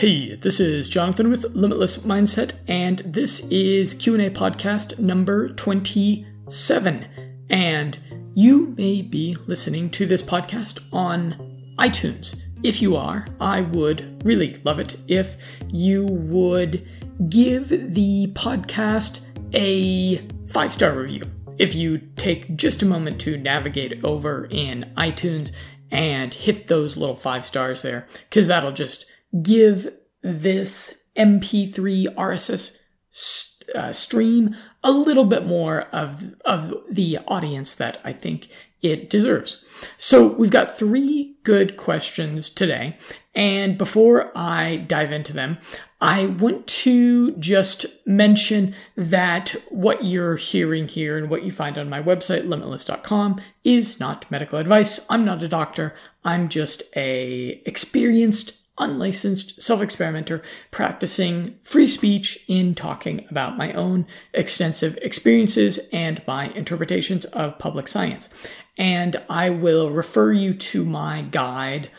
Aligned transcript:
Hey, 0.00 0.34
this 0.34 0.60
is 0.60 0.88
Jonathan 0.88 1.28
with 1.28 1.54
Limitless 1.54 1.98
Mindset, 2.06 2.52
and 2.66 3.00
this 3.00 3.40
is 3.50 3.92
Q&A 3.92 4.30
podcast 4.30 4.98
number 4.98 5.50
27. 5.50 7.06
And 7.50 7.98
you 8.34 8.74
may 8.78 9.02
be 9.02 9.36
listening 9.46 9.90
to 9.90 10.06
this 10.06 10.22
podcast 10.22 10.78
on 10.90 11.74
iTunes. 11.78 12.34
If 12.62 12.80
you 12.80 12.96
are, 12.96 13.26
I 13.42 13.60
would 13.60 14.22
really 14.24 14.58
love 14.64 14.78
it 14.78 14.96
if 15.06 15.36
you 15.68 16.06
would 16.06 16.88
give 17.28 17.68
the 17.68 18.28
podcast 18.28 19.20
a 19.52 20.26
five 20.46 20.72
star 20.72 20.94
review. 20.94 21.24
If 21.58 21.74
you 21.74 21.98
take 22.16 22.56
just 22.56 22.80
a 22.80 22.86
moment 22.86 23.20
to 23.20 23.36
navigate 23.36 24.02
over 24.02 24.46
in 24.46 24.94
iTunes 24.96 25.52
and 25.90 26.32
hit 26.32 26.68
those 26.68 26.96
little 26.96 27.14
five 27.14 27.44
stars 27.44 27.82
there, 27.82 28.08
because 28.30 28.46
that'll 28.46 28.72
just 28.72 29.04
give 29.42 29.92
this 30.22 31.02
MP3 31.16 32.14
RSS 32.14 32.76
uh, 33.74 33.92
stream 33.92 34.56
a 34.82 34.90
little 34.90 35.24
bit 35.24 35.46
more 35.46 35.82
of, 35.92 36.34
of 36.44 36.74
the 36.90 37.18
audience 37.26 37.74
that 37.74 37.98
I 38.04 38.12
think 38.12 38.48
it 38.82 39.10
deserves. 39.10 39.64
So 39.98 40.26
we've 40.26 40.50
got 40.50 40.76
three 40.76 41.36
good 41.42 41.76
questions 41.76 42.50
today. 42.50 42.96
And 43.34 43.78
before 43.78 44.32
I 44.34 44.76
dive 44.76 45.12
into 45.12 45.32
them, 45.32 45.58
I 46.00 46.26
want 46.26 46.66
to 46.66 47.32
just 47.36 47.86
mention 48.06 48.74
that 48.96 49.50
what 49.68 50.04
you're 50.04 50.36
hearing 50.36 50.88
here 50.88 51.18
and 51.18 51.28
what 51.28 51.42
you 51.42 51.52
find 51.52 51.76
on 51.76 51.90
my 51.90 52.02
website, 52.02 52.48
limitless.com, 52.48 53.40
is 53.64 54.00
not 54.00 54.30
medical 54.30 54.58
advice. 54.58 55.04
I'm 55.10 55.24
not 55.24 55.42
a 55.42 55.48
doctor. 55.48 55.94
I'm 56.24 56.48
just 56.48 56.82
a 56.96 57.62
experienced 57.66 58.59
unlicensed 58.78 59.62
self 59.62 59.80
experimenter 59.80 60.42
practicing 60.70 61.56
free 61.62 61.88
speech 61.88 62.38
in 62.48 62.74
talking 62.74 63.26
about 63.30 63.58
my 63.58 63.72
own 63.72 64.06
extensive 64.32 64.98
experiences 65.02 65.78
and 65.92 66.22
my 66.26 66.48
interpretations 66.50 67.24
of 67.26 67.58
public 67.58 67.88
science. 67.88 68.28
And 68.76 69.22
I 69.28 69.50
will 69.50 69.90
refer 69.90 70.32
you 70.32 70.54
to 70.54 70.84
my 70.84 71.22
guide 71.22 71.90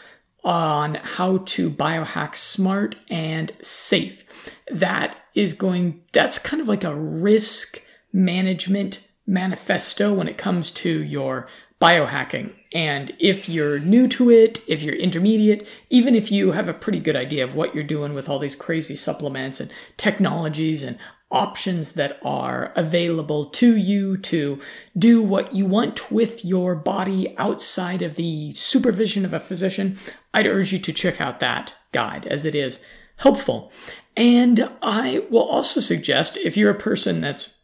on 0.43 0.95
how 0.95 1.37
to 1.37 1.69
biohack 1.69 2.35
smart 2.35 2.95
and 3.09 3.51
safe. 3.61 4.23
That 4.71 5.17
is 5.35 5.53
going, 5.53 6.01
that's 6.11 6.39
kind 6.39 6.61
of 6.61 6.67
like 6.67 6.83
a 6.83 6.95
risk 6.95 7.81
management 8.11 9.07
manifesto 9.27 10.13
when 10.13 10.27
it 10.27 10.37
comes 10.37 10.71
to 10.71 11.03
your 11.03 11.47
biohacking. 11.81 12.53
And 12.73 13.15
if 13.19 13.49
you're 13.49 13.79
new 13.79 14.07
to 14.09 14.29
it, 14.29 14.63
if 14.67 14.83
you're 14.83 14.95
intermediate, 14.95 15.67
even 15.89 16.15
if 16.15 16.31
you 16.31 16.51
have 16.51 16.69
a 16.69 16.73
pretty 16.73 16.99
good 16.99 17.15
idea 17.15 17.43
of 17.43 17.55
what 17.55 17.73
you're 17.73 17.83
doing 17.83 18.13
with 18.13 18.29
all 18.29 18.39
these 18.39 18.55
crazy 18.55 18.95
supplements 18.95 19.59
and 19.59 19.71
technologies 19.97 20.83
and 20.83 20.97
options 21.31 21.93
that 21.93 22.19
are 22.23 22.73
available 22.75 23.45
to 23.45 23.75
you 23.75 24.17
to 24.17 24.59
do 24.97 25.23
what 25.23 25.55
you 25.55 25.65
want 25.65 26.11
with 26.11 26.43
your 26.43 26.75
body 26.75 27.35
outside 27.37 28.01
of 28.01 28.15
the 28.15 28.51
supervision 28.53 29.25
of 29.25 29.33
a 29.33 29.39
physician, 29.39 29.97
I'd 30.33 30.45
urge 30.45 30.73
you 30.73 30.79
to 30.79 30.93
check 30.93 31.19
out 31.19 31.39
that 31.39 31.73
guide 31.91 32.25
as 32.27 32.45
it 32.45 32.53
is 32.53 32.79
helpful. 33.17 33.71
And 34.15 34.69
I 34.81 35.25
will 35.29 35.47
also 35.47 35.79
suggest 35.79 36.37
if 36.37 36.57
you're 36.57 36.71
a 36.71 36.75
person 36.75 37.21
that's 37.21 37.57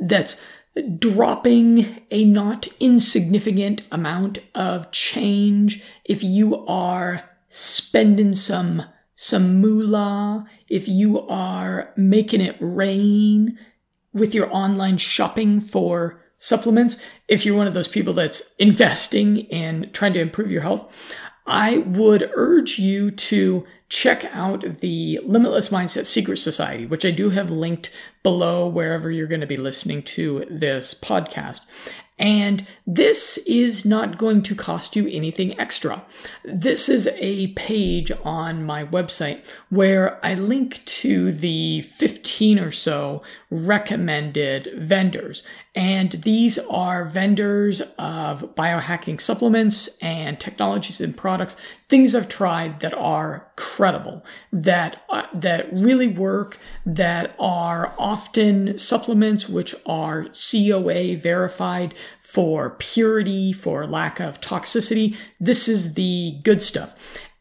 that's 0.00 0.40
dropping 0.98 2.02
a 2.10 2.24
not 2.24 2.68
insignificant 2.80 3.82
amount 3.90 4.38
of 4.54 4.90
change, 4.90 5.82
if 6.04 6.22
you 6.22 6.64
are 6.66 7.28
spending 7.48 8.34
some 8.34 8.82
some 9.20 9.60
moolah, 9.60 10.46
if 10.68 10.86
you 10.86 11.26
are 11.26 11.92
making 11.96 12.40
it 12.40 12.56
rain 12.60 13.58
with 14.12 14.32
your 14.32 14.48
online 14.54 14.96
shopping 14.96 15.60
for 15.60 16.22
supplements, 16.38 16.96
if 17.26 17.44
you're 17.44 17.56
one 17.56 17.66
of 17.66 17.74
those 17.74 17.88
people 17.88 18.12
that's 18.14 18.54
investing 18.60 19.50
and 19.50 19.92
trying 19.92 20.12
to 20.12 20.20
improve 20.20 20.52
your 20.52 20.62
health, 20.62 20.92
I 21.48 21.78
would 21.78 22.30
urge 22.34 22.78
you 22.78 23.10
to 23.10 23.66
check 23.88 24.26
out 24.34 24.80
the 24.80 25.18
Limitless 25.24 25.70
Mindset 25.70 26.04
Secret 26.04 26.36
Society, 26.36 26.84
which 26.84 27.06
I 27.06 27.10
do 27.10 27.30
have 27.30 27.50
linked 27.50 27.90
below 28.22 28.68
wherever 28.68 29.10
you're 29.10 29.26
going 29.26 29.40
to 29.40 29.46
be 29.46 29.56
listening 29.56 30.02
to 30.02 30.44
this 30.50 30.92
podcast. 30.92 31.62
And 32.18 32.66
this 32.86 33.38
is 33.46 33.84
not 33.84 34.18
going 34.18 34.42
to 34.42 34.54
cost 34.54 34.96
you 34.96 35.06
anything 35.08 35.58
extra. 35.58 36.04
This 36.44 36.88
is 36.88 37.08
a 37.14 37.48
page 37.48 38.10
on 38.24 38.64
my 38.64 38.84
website 38.84 39.42
where 39.70 40.24
I 40.24 40.34
link 40.34 40.84
to 40.84 41.32
the 41.32 41.82
15 41.82 42.58
or 42.58 42.72
so 42.72 43.22
recommended 43.50 44.68
vendors. 44.76 45.42
And 45.74 46.10
these 46.10 46.58
are 46.58 47.04
vendors 47.04 47.82
of 47.98 48.56
biohacking 48.56 49.20
supplements 49.20 49.96
and 49.98 50.40
technologies 50.40 51.00
and 51.00 51.16
products, 51.16 51.56
things 51.88 52.16
I've 52.16 52.28
tried 52.28 52.80
that 52.80 52.94
are 52.94 53.46
credible, 53.54 54.24
that, 54.52 55.04
uh, 55.08 55.26
that 55.32 55.72
really 55.72 56.08
work, 56.08 56.58
that 56.84 57.36
are 57.38 57.94
often 57.96 58.76
supplements 58.78 59.48
which 59.48 59.72
are 59.86 60.26
COA 60.32 61.16
verified 61.16 61.94
for 62.20 62.70
purity, 62.78 63.52
for 63.52 63.86
lack 63.86 64.20
of 64.20 64.40
toxicity. 64.40 65.16
This 65.40 65.68
is 65.68 65.94
the 65.94 66.40
good 66.42 66.62
stuff. 66.62 66.94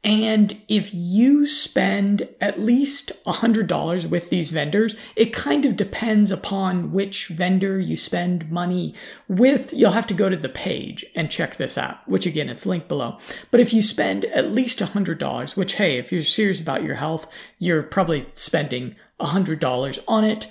And 0.03 0.61
if 0.69 0.93
you 0.93 1.45
spend 1.45 2.29
at 2.39 2.61
least 2.61 3.11
$100 3.25 4.09
with 4.09 4.29
these 4.29 4.51
vendors, 4.51 4.95
it 5.17 5.33
kind 5.33 5.65
of 5.65 5.75
depends 5.75 6.31
upon 6.31 6.93
which 6.93 7.27
vendor 7.27 7.77
you 7.77 7.97
spend 7.97 8.49
money 8.49 8.93
with. 9.27 9.73
You'll 9.73 9.91
have 9.91 10.07
to 10.07 10.13
go 10.13 10.29
to 10.29 10.37
the 10.37 10.47
page 10.47 11.03
and 11.13 11.29
check 11.29 11.57
this 11.57 11.77
out, 11.77 12.07
which 12.07 12.25
again, 12.25 12.47
it's 12.47 12.65
linked 12.65 12.87
below. 12.87 13.17
But 13.51 13.59
if 13.59 13.73
you 13.73 13.81
spend 13.81 14.23
at 14.25 14.51
least 14.51 14.79
$100, 14.79 15.57
which, 15.57 15.73
hey, 15.73 15.97
if 15.97 16.11
you're 16.11 16.21
serious 16.21 16.61
about 16.61 16.83
your 16.83 16.95
health, 16.95 17.27
you're 17.59 17.83
probably 17.83 18.27
spending 18.33 18.95
$100 19.19 19.99
on 20.07 20.23
it, 20.23 20.47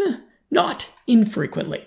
eh, 0.00 0.16
not 0.50 0.88
infrequently. 1.06 1.86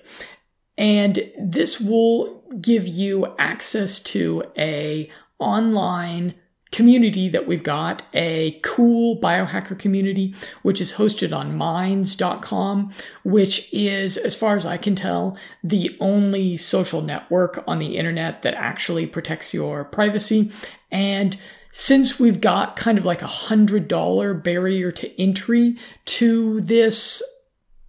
And 0.78 1.32
this 1.40 1.80
will 1.80 2.44
give 2.60 2.88
you 2.88 3.34
access 3.38 4.00
to 4.00 4.44
a 4.58 5.10
online 5.40 6.36
community 6.74 7.30
that 7.30 7.46
we've 7.48 7.64
got, 7.64 8.02
a 8.16 8.60
cool 8.64 9.20
biohacker 9.20 9.78
community, 9.78 10.34
which 10.64 10.82
is 10.82 10.94
hosted 10.94 11.36
on 11.36 11.56
minds.com, 11.56 12.92
which 13.24 13.72
is, 13.72 14.18
as 14.18 14.36
far 14.36 14.58
as 14.58 14.66
I 14.66 14.78
can 14.78 14.96
tell, 14.96 15.38
the 15.64 15.96
only 16.00 16.58
social 16.58 17.02
network 17.02 17.64
on 17.68 17.78
the 17.78 17.96
internet 17.96 18.42
that 18.42 18.56
actually 18.56 19.06
protects 19.06 19.54
your 19.54 19.86
privacy. 19.86 20.52
And 20.92 21.38
since 21.72 22.20
we've 22.20 22.42
got 22.42 22.76
kind 22.76 22.98
of 22.98 23.06
like 23.06 23.22
a 23.22 23.28
hundred 23.28 23.88
dollar 23.88 24.34
barrier 24.34 24.92
to 24.94 25.22
entry 25.22 25.78
to 26.06 26.60
this 26.62 27.22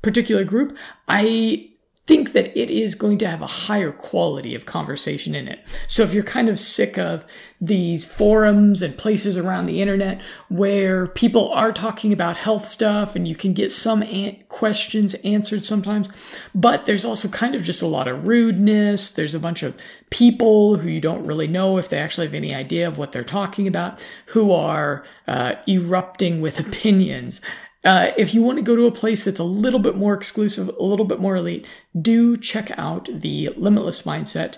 particular 0.03 0.45
group, 0.45 0.77
I 1.09 1.71
think 2.07 2.33
that 2.33 2.57
it 2.59 2.69
is 2.69 2.95
going 2.95 3.17
to 3.17 3.27
have 3.27 3.41
a 3.41 3.47
higher 3.47 3.91
quality 3.91 4.55
of 4.55 4.67
conversation 4.67 5.35
in 5.35 5.49
it. 5.49 5.65
So 5.87 6.03
if 6.03 6.13
you're 6.13 6.23
kind 6.23 6.51
of 6.51 6.59
sick 6.59 6.99
of 6.99 7.25
these 7.63 8.05
forums 8.05 8.83
and 8.83 8.99
places 8.99 9.39
around 9.39 9.65
the 9.65 9.81
internet 9.81 10.21
where 10.51 11.07
people 11.07 11.51
are 11.53 11.73
talking 11.73 12.13
about 12.13 12.37
health 12.37 12.69
stuff 12.69 13.17
and 13.17 13.27
you 13.27 13.35
can 13.35 13.55
get 13.55 13.73
some 13.73 14.03
an- 14.03 14.37
questions 14.51 15.15
answered 15.25 15.65
sometimes, 15.65 16.11
but 16.55 16.85
there's 16.85 17.07
also 17.07 17.29
kind 17.29 17.55
of 17.55 17.63
just 17.63 17.81
a 17.81 17.87
lot 17.87 18.07
of 18.07 18.29
rudeness. 18.29 19.09
There's 19.11 19.35
a 19.35 19.41
bunch 19.41 19.63
of 19.63 19.75
people 20.11 20.77
who 20.77 20.91
you 20.91 21.01
don't 21.01 21.27
really 21.27 21.49
know 21.49 21.79
if 21.79 21.89
they 21.89 21.99
actually 21.99 22.27
have 22.27 22.35
any 22.35 22.55
idea 22.55 22.87
of 22.87 22.99
what 22.99 23.13
they're 23.13 23.25
talking 23.25 23.67
about, 23.67 24.07
who 24.27 24.53
are 24.53 25.07
uh, 25.27 25.55
erupting 25.67 26.43
with 26.43 26.61
opinions. 26.61 27.41
Uh, 27.85 28.13
if 28.17 28.33
you 28.33 28.43
want 28.43 28.57
to 28.59 28.65
go 28.65 28.77
to 28.77 28.87
a 28.87 28.91
place 28.91 29.25
that's 29.25 29.41
a 29.41 29.45
little 29.45 29.81
bit 29.81 29.95
more 29.95 30.15
exclusive, 30.15 30.69
a 30.69 30.83
little 30.83 31.05
bit 31.05 31.21
more 31.21 31.37
elite, 31.37 31.67
do 32.01 32.37
check 32.37 32.71
out 32.79 33.09
the 33.13 33.51
Limitless 33.57 34.03
Mindset 34.03 34.57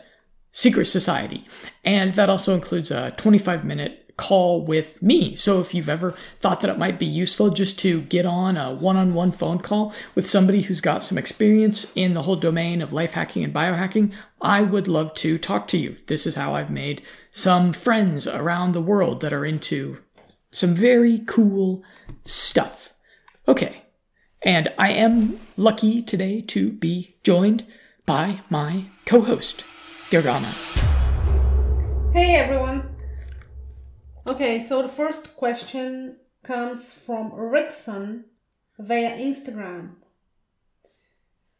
Secret 0.52 0.86
Society. 0.86 1.44
And 1.84 2.14
that 2.14 2.30
also 2.30 2.54
includes 2.54 2.90
a 2.90 3.12
25 3.16 3.64
minute 3.64 4.06
call 4.16 4.64
with 4.64 5.02
me. 5.02 5.36
So 5.36 5.60
if 5.60 5.74
you've 5.74 5.88
ever 5.88 6.14
thought 6.40 6.60
that 6.60 6.70
it 6.70 6.78
might 6.78 6.98
be 6.98 7.06
useful 7.06 7.50
just 7.50 7.78
to 7.80 8.00
get 8.02 8.24
on 8.24 8.56
a 8.56 8.72
one 8.72 8.96
on 8.96 9.12
one 9.12 9.30
phone 9.30 9.58
call 9.58 9.92
with 10.14 10.30
somebody 10.30 10.62
who's 10.62 10.80
got 10.80 11.02
some 11.02 11.18
experience 11.18 11.92
in 11.94 12.14
the 12.14 12.22
whole 12.22 12.36
domain 12.36 12.80
of 12.80 12.92
life 12.92 13.12
hacking 13.12 13.44
and 13.44 13.52
biohacking, 13.52 14.12
I 14.40 14.62
would 14.62 14.88
love 14.88 15.14
to 15.16 15.36
talk 15.36 15.68
to 15.68 15.78
you. 15.78 15.96
This 16.06 16.26
is 16.26 16.34
how 16.34 16.54
I've 16.54 16.70
made 16.70 17.02
some 17.30 17.72
friends 17.72 18.26
around 18.26 18.72
the 18.72 18.80
world 18.80 19.20
that 19.20 19.34
are 19.34 19.44
into 19.44 19.98
some 20.50 20.74
very 20.74 21.18
cool 21.26 21.82
stuff. 22.24 22.94
Okay. 23.48 23.82
And 24.42 24.72
I 24.78 24.90
am 24.90 25.38
lucky 25.56 26.02
today 26.02 26.40
to 26.48 26.70
be 26.70 27.16
joined 27.22 27.64
by 28.04 28.40
my 28.50 28.86
co 29.04 29.20
host, 29.20 29.64
Gergana. 30.10 30.52
Hey 32.12 32.36
everyone. 32.36 32.96
Okay, 34.26 34.62
so 34.62 34.82
the 34.82 34.88
first 34.88 35.36
question 35.36 36.16
comes 36.42 36.92
from 36.92 37.30
Rickson 37.30 38.24
via 38.78 39.16
Instagram. 39.16 39.94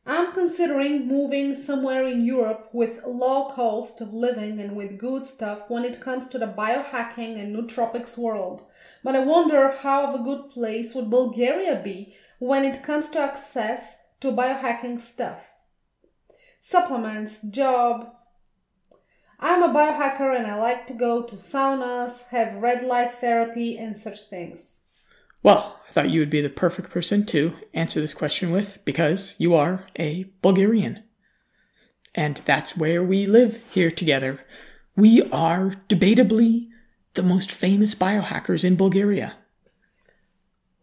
I'm 0.08 0.32
considering 0.32 1.08
moving 1.08 1.56
somewhere 1.56 2.06
in 2.06 2.25
Europe 2.25 2.69
with 2.73 3.05
low 3.05 3.50
cost 3.50 4.00
of 4.00 4.14
living 4.14 4.61
and 4.61 4.76
with 4.76 4.99
good 4.99 5.26
stuff 5.26 5.69
when 5.69 5.85
it 5.85 6.00
comes 6.00 6.29
to 6.29 6.38
the 6.38 6.47
biohacking 6.47 7.41
and 7.41 7.56
nootropics 7.56 8.17
world. 8.17 8.64
But 9.03 9.17
I 9.17 9.20
wonder 9.20 9.73
how 9.73 10.06
of 10.06 10.14
a 10.14 10.23
good 10.23 10.50
place 10.50 10.94
would 10.94 11.11
Bulgaria 11.11 11.81
be 11.82 12.14
when 12.38 12.64
it 12.64 12.85
comes 12.85 13.11
to 13.11 13.19
access 13.19 13.99
to 14.20 14.31
biohacking 14.31 15.00
stuff. 15.00 15.41
Supplements, 16.61 17.43
job. 17.43 18.12
I'm 19.41 19.64
a 19.64 19.75
biohacker 19.75 20.37
and 20.37 20.47
I 20.47 20.56
like 20.56 20.87
to 20.87 20.94
go 20.94 21.25
to 21.25 21.35
saunas, 21.35 22.23
have 22.31 22.62
red 22.62 22.85
light 22.85 23.19
therapy 23.20 23.76
and 23.76 23.97
such 23.97 24.20
things. 24.29 24.75
Well, 25.46 25.78
I 25.88 25.93
thought 25.93 26.10
you 26.10 26.19
would 26.19 26.28
be 26.28 26.40
the 26.40 26.50
perfect 26.50 26.90
person 26.90 27.25
to 27.26 27.54
answer 27.72 28.00
this 28.00 28.14
question 28.14 28.50
with 28.50 28.84
because 28.84 29.37
you 29.38 29.54
are 29.54 29.87
a 29.96 30.25
Bulgarian. 30.43 31.04
And 32.16 32.40
that's 32.44 32.76
where 32.76 33.00
we 33.00 33.26
live 33.26 33.62
here 33.70 33.93
together. 33.93 34.40
We 34.96 35.22
are 35.31 35.76
debatably 35.88 36.66
the 37.14 37.22
most 37.22 37.52
famous 37.52 37.94
biohackers 37.94 38.64
in 38.64 38.75
Bulgaria. 38.75 39.37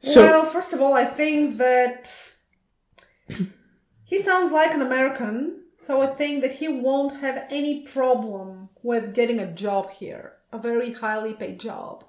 so, 0.00 0.22
well, 0.22 0.46
first 0.46 0.72
of 0.72 0.80
all, 0.80 0.94
I 0.94 1.04
think 1.04 1.58
that 1.58 2.10
he 4.04 4.22
sounds 4.22 4.52
like 4.52 4.72
an 4.72 4.80
American, 4.80 5.64
so 5.78 6.00
I 6.00 6.06
think 6.06 6.40
that 6.40 6.52
he 6.52 6.68
won't 6.68 7.20
have 7.20 7.44
any 7.50 7.82
problem 7.82 8.70
with 8.82 9.14
getting 9.14 9.38
a 9.38 9.52
job 9.52 9.90
here, 9.90 10.36
a 10.50 10.56
very 10.56 10.94
highly 10.94 11.34
paid 11.34 11.60
job. 11.60 12.06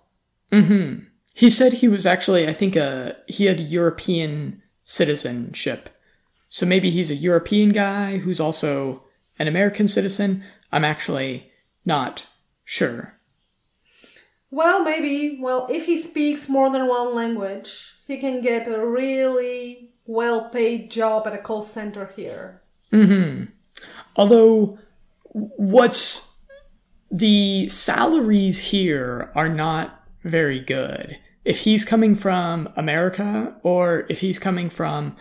Mm-hmm. 0.53 1.05
He 1.33 1.49
said 1.49 1.73
he 1.73 1.87
was 1.87 2.05
actually, 2.05 2.47
I 2.47 2.53
think, 2.53 2.75
a 2.75 3.15
he 3.27 3.45
had 3.45 3.59
European 3.59 4.61
citizenship. 4.83 5.89
So 6.49 6.65
maybe 6.65 6.91
he's 6.91 7.09
a 7.09 7.15
European 7.15 7.69
guy 7.71 8.17
who's 8.17 8.39
also 8.39 9.03
an 9.39 9.47
American 9.47 9.87
citizen. 9.87 10.43
I'm 10.71 10.85
actually 10.85 11.51
not 11.85 12.27
sure. 12.63 13.19
Well, 14.51 14.83
maybe. 14.83 15.39
Well, 15.41 15.67
if 15.71 15.85
he 15.85 15.99
speaks 15.99 16.47
more 16.47 16.69
than 16.69 16.87
one 16.87 17.15
language, 17.15 17.95
he 18.05 18.17
can 18.17 18.41
get 18.41 18.67
a 18.67 18.85
really 18.85 19.93
well 20.05 20.49
paid 20.49 20.91
job 20.91 21.25
at 21.25 21.33
a 21.33 21.39
call 21.39 21.63
center 21.63 22.13
here. 22.15 22.61
Mm-hmm. 22.91 23.45
Although, 24.15 24.77
what's 25.31 26.37
the 27.09 27.67
salaries 27.69 28.59
here 28.59 29.31
are 29.33 29.49
not 29.49 30.02
very 30.23 30.59
good. 30.59 31.19
If 31.45 31.59
he's 31.59 31.83
coming 31.83 32.15
from 32.15 32.69
America 32.75 33.55
or 33.63 34.05
if 34.09 34.21
he's 34.21 34.39
coming 34.39 34.69
from 34.69 35.15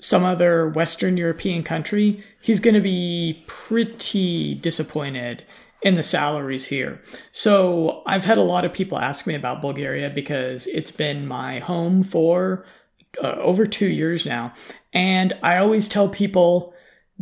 some 0.00 0.24
other 0.24 0.68
Western 0.68 1.16
European 1.16 1.62
country, 1.62 2.22
he's 2.40 2.60
going 2.60 2.74
to 2.74 2.80
be 2.80 3.44
pretty 3.46 4.54
disappointed 4.54 5.44
in 5.80 5.96
the 5.96 6.02
salaries 6.02 6.66
here. 6.66 7.00
So 7.30 8.02
I've 8.06 8.24
had 8.24 8.38
a 8.38 8.42
lot 8.42 8.64
of 8.64 8.72
people 8.72 8.98
ask 8.98 9.26
me 9.26 9.34
about 9.34 9.62
Bulgaria 9.62 10.10
because 10.10 10.66
it's 10.68 10.90
been 10.90 11.26
my 11.26 11.58
home 11.58 12.02
for 12.02 12.64
uh, 13.22 13.36
over 13.38 13.66
two 13.66 13.88
years 13.88 14.26
now. 14.26 14.54
And 14.92 15.32
I 15.42 15.56
always 15.56 15.88
tell 15.88 16.08
people 16.08 16.74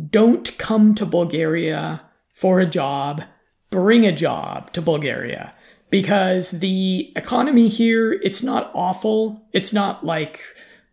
don't 0.09 0.57
come 0.57 0.95
to 0.95 1.05
Bulgaria 1.05 2.01
for 2.29 2.59
a 2.59 2.65
job, 2.65 3.23
bring 3.69 4.05
a 4.05 4.11
job 4.11 4.73
to 4.73 4.81
Bulgaria 4.81 5.53
because 5.91 6.51
the 6.51 7.11
economy 7.15 7.67
here 7.67 8.13
it's 8.13 8.41
not 8.41 8.71
awful. 8.73 9.45
It's 9.53 9.71
not 9.71 10.03
like 10.03 10.41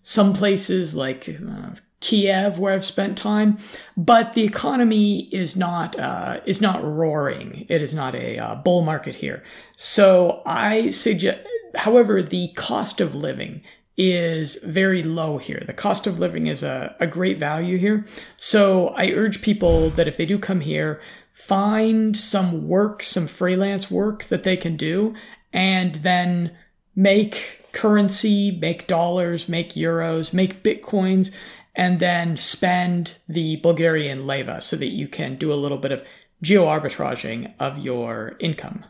some 0.03 0.35
places 0.35 0.95
like 0.95 1.29
uh, 1.29 1.71
Kiev 2.00 2.59
where 2.59 2.75
I've 2.75 2.85
spent 2.85 3.17
time 3.17 3.59
but 3.97 4.35
the 4.35 4.45
economy 4.45 5.29
is 5.33 5.56
not 5.56 5.99
uh, 5.99 6.41
is 6.45 6.61
not 6.61 6.85
roaring. 6.85 7.65
It 7.71 7.81
is 7.81 7.95
not 7.95 8.15
a 8.15 8.39
uh, 8.39 8.55
bull 8.56 8.83
market 8.83 9.15
here. 9.17 9.43
So 9.77 10.43
I 10.45 10.91
suggest 10.91 11.39
however 11.75 12.23
the 12.23 12.49
cost 12.49 13.00
of 13.00 13.15
living 13.15 13.62
is 13.99 14.55
very 14.62 15.03
low 15.03 15.39
here. 15.39 15.62
The 15.67 15.75
cost 15.75 16.06
of 16.06 16.21
living 16.21 16.47
is 16.47 16.62
a, 16.62 16.95
a 17.00 17.06
great 17.06 17.37
value 17.37 17.77
here. 17.77 18.06
So 18.37 18.89
I 18.91 19.11
urge 19.11 19.43
people 19.43 19.91
that 19.91 20.06
if 20.06 20.17
they 20.17 20.25
do 20.25 20.39
come 20.39 20.61
here, 20.61 21.00
find 21.33 22.17
some 22.17 22.69
work, 22.69 23.03
some 23.03 23.27
freelance 23.27 23.91
work 23.91 24.25
that 24.25 24.45
they 24.45 24.56
can 24.56 24.77
do, 24.77 25.15
and 25.53 25.97
then 25.97 26.56
make 26.95 27.67
currency, 27.73 28.53
make 28.53 28.87
dollars, 28.87 29.49
make 29.49 29.71
euros, 29.71 30.33
make 30.33 30.62
bitcoins, 30.62 31.33
and 31.75 31.99
then 31.99 32.37
spend 32.37 33.17
the 33.27 33.56
Bulgarian 33.56 34.27
leva 34.27 34.61
so 34.61 34.77
that 34.77 34.87
you 34.87 35.09
can 35.09 35.37
do 35.37 35.53
a 35.53 35.55
little 35.55 35.79
bit 35.79 35.93
of 35.93 36.05
geo 36.41 36.67
arbitraging 36.67 37.53
of 37.59 37.79
your 37.79 38.37
income. 38.39 38.85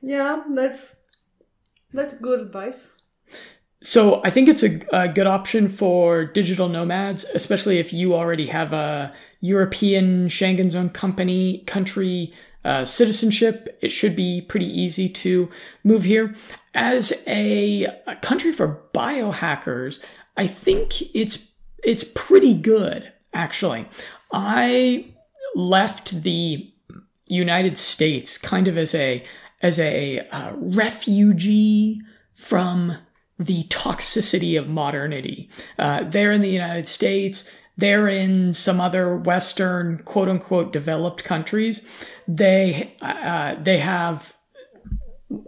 Yeah, 0.00 0.42
that's 0.52 0.96
that's 1.96 2.14
good 2.18 2.40
advice. 2.40 2.96
So 3.82 4.22
I 4.24 4.30
think 4.30 4.48
it's 4.48 4.62
a, 4.62 4.80
a, 4.92 5.08
good 5.08 5.26
option 5.26 5.68
for 5.68 6.24
digital 6.24 6.68
nomads, 6.68 7.24
especially 7.34 7.78
if 7.78 7.92
you 7.92 8.14
already 8.14 8.46
have 8.46 8.72
a 8.72 9.12
European 9.40 10.28
Schengen 10.28 10.70
zone 10.70 10.88
company 10.88 11.58
country 11.66 12.32
uh, 12.64 12.84
citizenship. 12.84 13.78
It 13.82 13.90
should 13.90 14.16
be 14.16 14.40
pretty 14.40 14.66
easy 14.66 15.08
to 15.10 15.48
move 15.84 16.04
here. 16.04 16.34
As 16.74 17.12
a, 17.26 17.84
a 18.06 18.16
country 18.16 18.50
for 18.50 18.82
biohackers, 18.94 20.02
I 20.36 20.46
think 20.46 21.14
it's 21.14 21.52
it's 21.84 22.04
pretty 22.04 22.54
good 22.54 23.12
actually. 23.32 23.86
I 24.32 25.14
left 25.54 26.22
the 26.22 26.72
United 27.26 27.78
States 27.78 28.38
kind 28.38 28.66
of 28.66 28.76
as 28.76 28.94
a 28.94 29.24
as 29.62 29.78
a 29.78 30.20
uh, 30.30 30.52
refugee 30.56 32.00
from 32.34 32.98
the 33.38 33.64
toxicity 33.64 34.58
of 34.58 34.68
modernity. 34.68 35.50
Uh, 35.78 36.02
there 36.04 36.32
in 36.32 36.40
the 36.40 36.50
United 36.50 36.88
States, 36.88 37.50
there 37.76 38.08
in 38.08 38.54
some 38.54 38.80
other 38.80 39.16
Western 39.16 39.98
quote 40.04 40.28
unquote 40.28 40.72
developed 40.72 41.24
countries, 41.24 41.82
they 42.26 42.94
uh, 43.02 43.54
they 43.60 43.78
have 43.78 44.36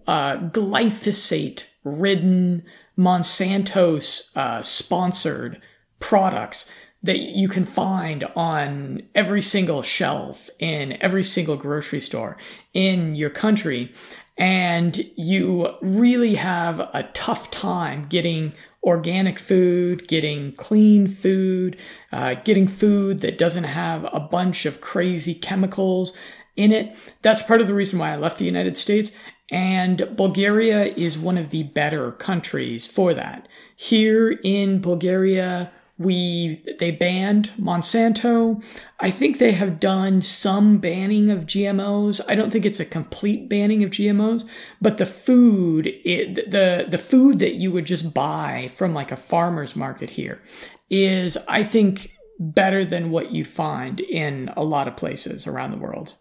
uh, 0.07 0.37
glyphosate 0.37 1.65
ridden 1.85 2.65
Monsanto's 2.99 4.31
uh, 4.37 4.61
sponsored 4.61 5.61
products 6.01 6.71
that 7.03 7.21
you 7.21 7.49
can 7.49 7.65
find 7.65 8.25
on 8.35 9.03
every 9.15 9.43
single 9.43 9.83
shelf 9.83 10.51
in 10.59 11.01
every 11.01 11.23
single 11.23 11.57
grocery 11.57 12.01
store 12.01 12.37
in 12.75 13.15
your 13.15 13.31
country. 13.31 13.93
And 14.37 15.05
you 15.17 15.75
really 15.81 16.37
have 16.37 16.81
a 16.81 17.09
tough 17.13 17.51
time 17.51 18.07
getting 18.09 18.53
organic 18.85 19.39
food, 19.39 20.07
getting 20.07 20.53
clean 20.53 21.07
food, 21.09 21.77
uh, 22.13 22.35
getting 22.35 22.69
food 22.69 23.21
that 23.21 23.39
doesn't 23.39 23.65
have 23.65 24.09
a 24.13 24.21
bunch 24.21 24.67
of 24.67 24.81
crazy 24.81 25.35
chemicals 25.35 26.17
in 26.57 26.73
it. 26.73 26.97
That's 27.23 27.43
part 27.43 27.61
of 27.61 27.67
the 27.67 27.75
reason 27.75 27.99
why 27.99 28.13
I 28.13 28.17
left 28.17 28.39
the 28.39 28.45
United 28.45 28.77
States. 28.77 29.13
And 29.51 30.09
Bulgaria 30.15 30.85
is 30.85 31.17
one 31.17 31.39
of 31.39 31.51
the 31.51 31.63
better 31.63 32.13
countries 32.13 32.87
for 32.87 33.15
that. 33.15 33.49
Here 33.75 34.39
in 34.45 34.81
Bulgaria, 34.81 35.73
we 35.99 36.65
they 36.79 36.93
banned 36.93 37.51
Monsanto. 37.59 38.63
I 39.01 39.11
think 39.11 39.39
they 39.39 39.53
have 39.53 39.81
done 39.81 40.23
some 40.23 40.79
banning 40.79 41.29
of 41.31 41.47
GMOs. 41.47 42.21
I 42.29 42.37
don't 42.37 42.51
think 42.51 42.65
it's 42.65 42.81
a 42.81 42.85
complete 42.85 43.49
banning 43.49 43.83
of 43.83 43.91
GMOs, 43.91 44.49
but 44.81 44.99
the 44.99 45.07
food 45.07 45.89
it, 46.05 46.51
the 46.51 46.87
the 46.89 46.99
food 46.99 47.41
that 47.41 47.55
you 47.55 47.73
would 47.73 47.85
just 47.85 48.15
buy 48.15 48.71
from 48.75 48.95
like 48.95 49.11
a 49.11 49.17
farmer's 49.17 49.75
market 49.75 50.11
here 50.11 50.41
is 50.89 51.37
I 51.49 51.65
think 51.65 52.13
better 52.39 52.85
than 52.85 53.11
what 53.11 53.33
you 53.33 53.45
find 53.45 54.01
in 54.01 54.53
a 54.57 54.63
lot 54.63 54.87
of 54.87 54.97
places 54.97 55.47
around 55.47 55.73
the 55.73 55.77
world. 55.77 56.15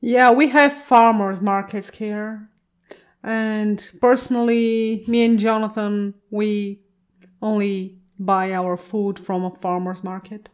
Yeah, 0.00 0.30
we 0.30 0.48
have 0.48 0.72
farmers 0.72 1.40
markets 1.40 1.90
here. 1.90 2.48
And 3.22 3.88
personally, 4.00 5.04
me 5.06 5.24
and 5.24 5.38
Jonathan, 5.38 6.14
we 6.30 6.80
only 7.40 8.01
buy 8.24 8.52
our 8.52 8.76
food 8.76 9.18
from 9.18 9.44
a 9.44 9.50
farmer's 9.50 10.02
market? 10.02 10.48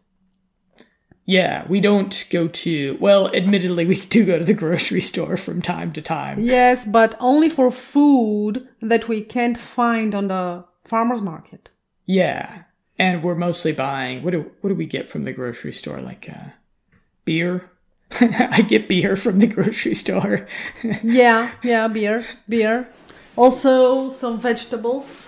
Yeah, 1.28 1.66
we 1.68 1.82
don't 1.82 2.25
go 2.30 2.48
to, 2.48 2.96
well, 3.00 3.28
admittedly, 3.34 3.84
we 3.84 4.00
do 4.00 4.25
go 4.25 4.38
to 4.38 4.44
the 4.46 4.54
grocery 4.54 5.02
store 5.02 5.37
from 5.37 5.60
time 5.60 5.92
to 5.92 6.00
time. 6.00 6.40
Yes, 6.40 6.87
but 6.87 7.16
only 7.20 7.50
for 7.50 7.70
food 7.70 8.66
that 8.80 9.08
we 9.08 9.20
can't 9.20 9.58
find 9.58 10.14
on 10.14 10.28
the 10.28 10.64
farmer's 10.87 11.20
market. 11.20 11.68
Yeah. 12.06 12.62
And 12.98 13.22
we're 13.22 13.34
mostly 13.34 13.72
buying, 13.72 14.22
what 14.22 14.30
do, 14.30 14.50
what 14.62 14.70
do 14.70 14.75
we 14.75 14.87
get 14.87 15.06
from 15.06 15.25
the 15.25 15.34
grocery 15.34 15.75
store? 15.75 16.00
Like 16.00 16.26
uh, 16.30 16.52
beer? 17.26 17.70
I 18.20 18.62
get 18.62 18.88
beer 18.88 19.14
from 19.14 19.38
the 19.38 19.46
grocery 19.46 19.94
store. 19.94 20.48
yeah, 21.02 21.52
yeah, 21.62 21.88
beer, 21.88 22.25
beer. 22.48 22.88
Also, 23.37 24.10
some 24.10 24.40
vegetables. 24.40 25.27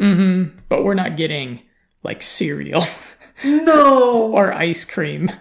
Mm-hmm. 0.00 0.58
But 0.68 0.84
we're 0.84 0.94
not 0.94 1.16
getting 1.16 1.62
like 2.02 2.22
cereal. 2.22 2.84
No. 3.42 4.32
or 4.34 4.52
ice 4.52 4.84
cream. 4.84 5.32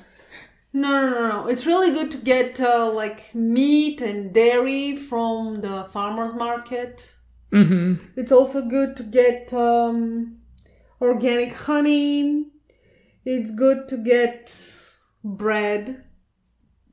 No, 0.72 0.90
no, 0.90 1.10
no, 1.10 1.30
no. 1.30 1.48
It's 1.48 1.66
really 1.66 1.92
good 1.94 2.12
to 2.12 2.18
get 2.18 2.58
uh, 2.62 2.90
like 2.94 3.36
meat 3.36 4.00
and 4.00 4.34
dairy 4.34 4.96
from 4.96 5.60
the 5.60 5.84
farmers 5.92 6.34
market. 6.34 7.14
Mm-hmm. 7.52 7.96
It's 8.16 8.32
also 8.32 8.62
good 8.62 8.96
to 8.96 9.04
get 9.04 9.52
um, 9.54 10.38
organic 11.02 11.54
honey. 11.56 12.46
It's 13.26 13.54
good 13.54 13.90
to 13.90 13.98
get 13.98 14.56
bread. 15.24 16.06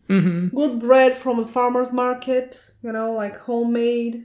Mm-hmm. 0.09 0.57
Good 0.57 0.81
bread 0.81 1.17
from 1.17 1.39
a 1.39 1.47
farmer's 1.47 1.93
market, 1.93 2.61
you 2.83 2.93
know, 2.93 3.13
like 3.13 3.39
homemade. 3.39 4.25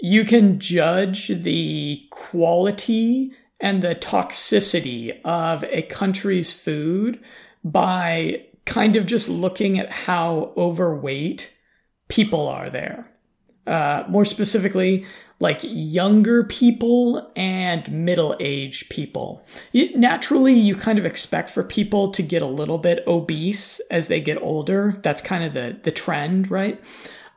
You 0.00 0.24
can 0.24 0.60
judge 0.60 1.28
the 1.28 2.06
quality 2.10 3.32
and 3.60 3.82
the 3.82 3.94
toxicity 3.94 5.20
of 5.24 5.64
a 5.64 5.82
country's 5.82 6.52
food 6.52 7.20
by 7.64 8.44
kind 8.64 8.96
of 8.96 9.06
just 9.06 9.28
looking 9.28 9.78
at 9.78 9.90
how 9.90 10.52
overweight 10.56 11.54
people 12.08 12.46
are 12.46 12.70
there. 12.70 13.10
Uh, 13.66 14.04
more 14.08 14.24
specifically, 14.24 15.04
like 15.40 15.60
younger 15.62 16.42
people 16.42 17.30
and 17.36 17.90
middle 17.92 18.34
aged 18.40 18.88
people. 18.88 19.44
It, 19.74 19.94
naturally, 19.94 20.54
you 20.54 20.74
kind 20.74 20.98
of 20.98 21.04
expect 21.04 21.50
for 21.50 21.62
people 21.62 22.10
to 22.12 22.22
get 22.22 22.40
a 22.40 22.46
little 22.46 22.78
bit 22.78 23.04
obese 23.06 23.78
as 23.90 24.08
they 24.08 24.20
get 24.20 24.40
older. 24.40 24.98
That's 25.02 25.20
kind 25.20 25.44
of 25.44 25.52
the, 25.52 25.78
the 25.82 25.92
trend, 25.92 26.50
right? 26.50 26.80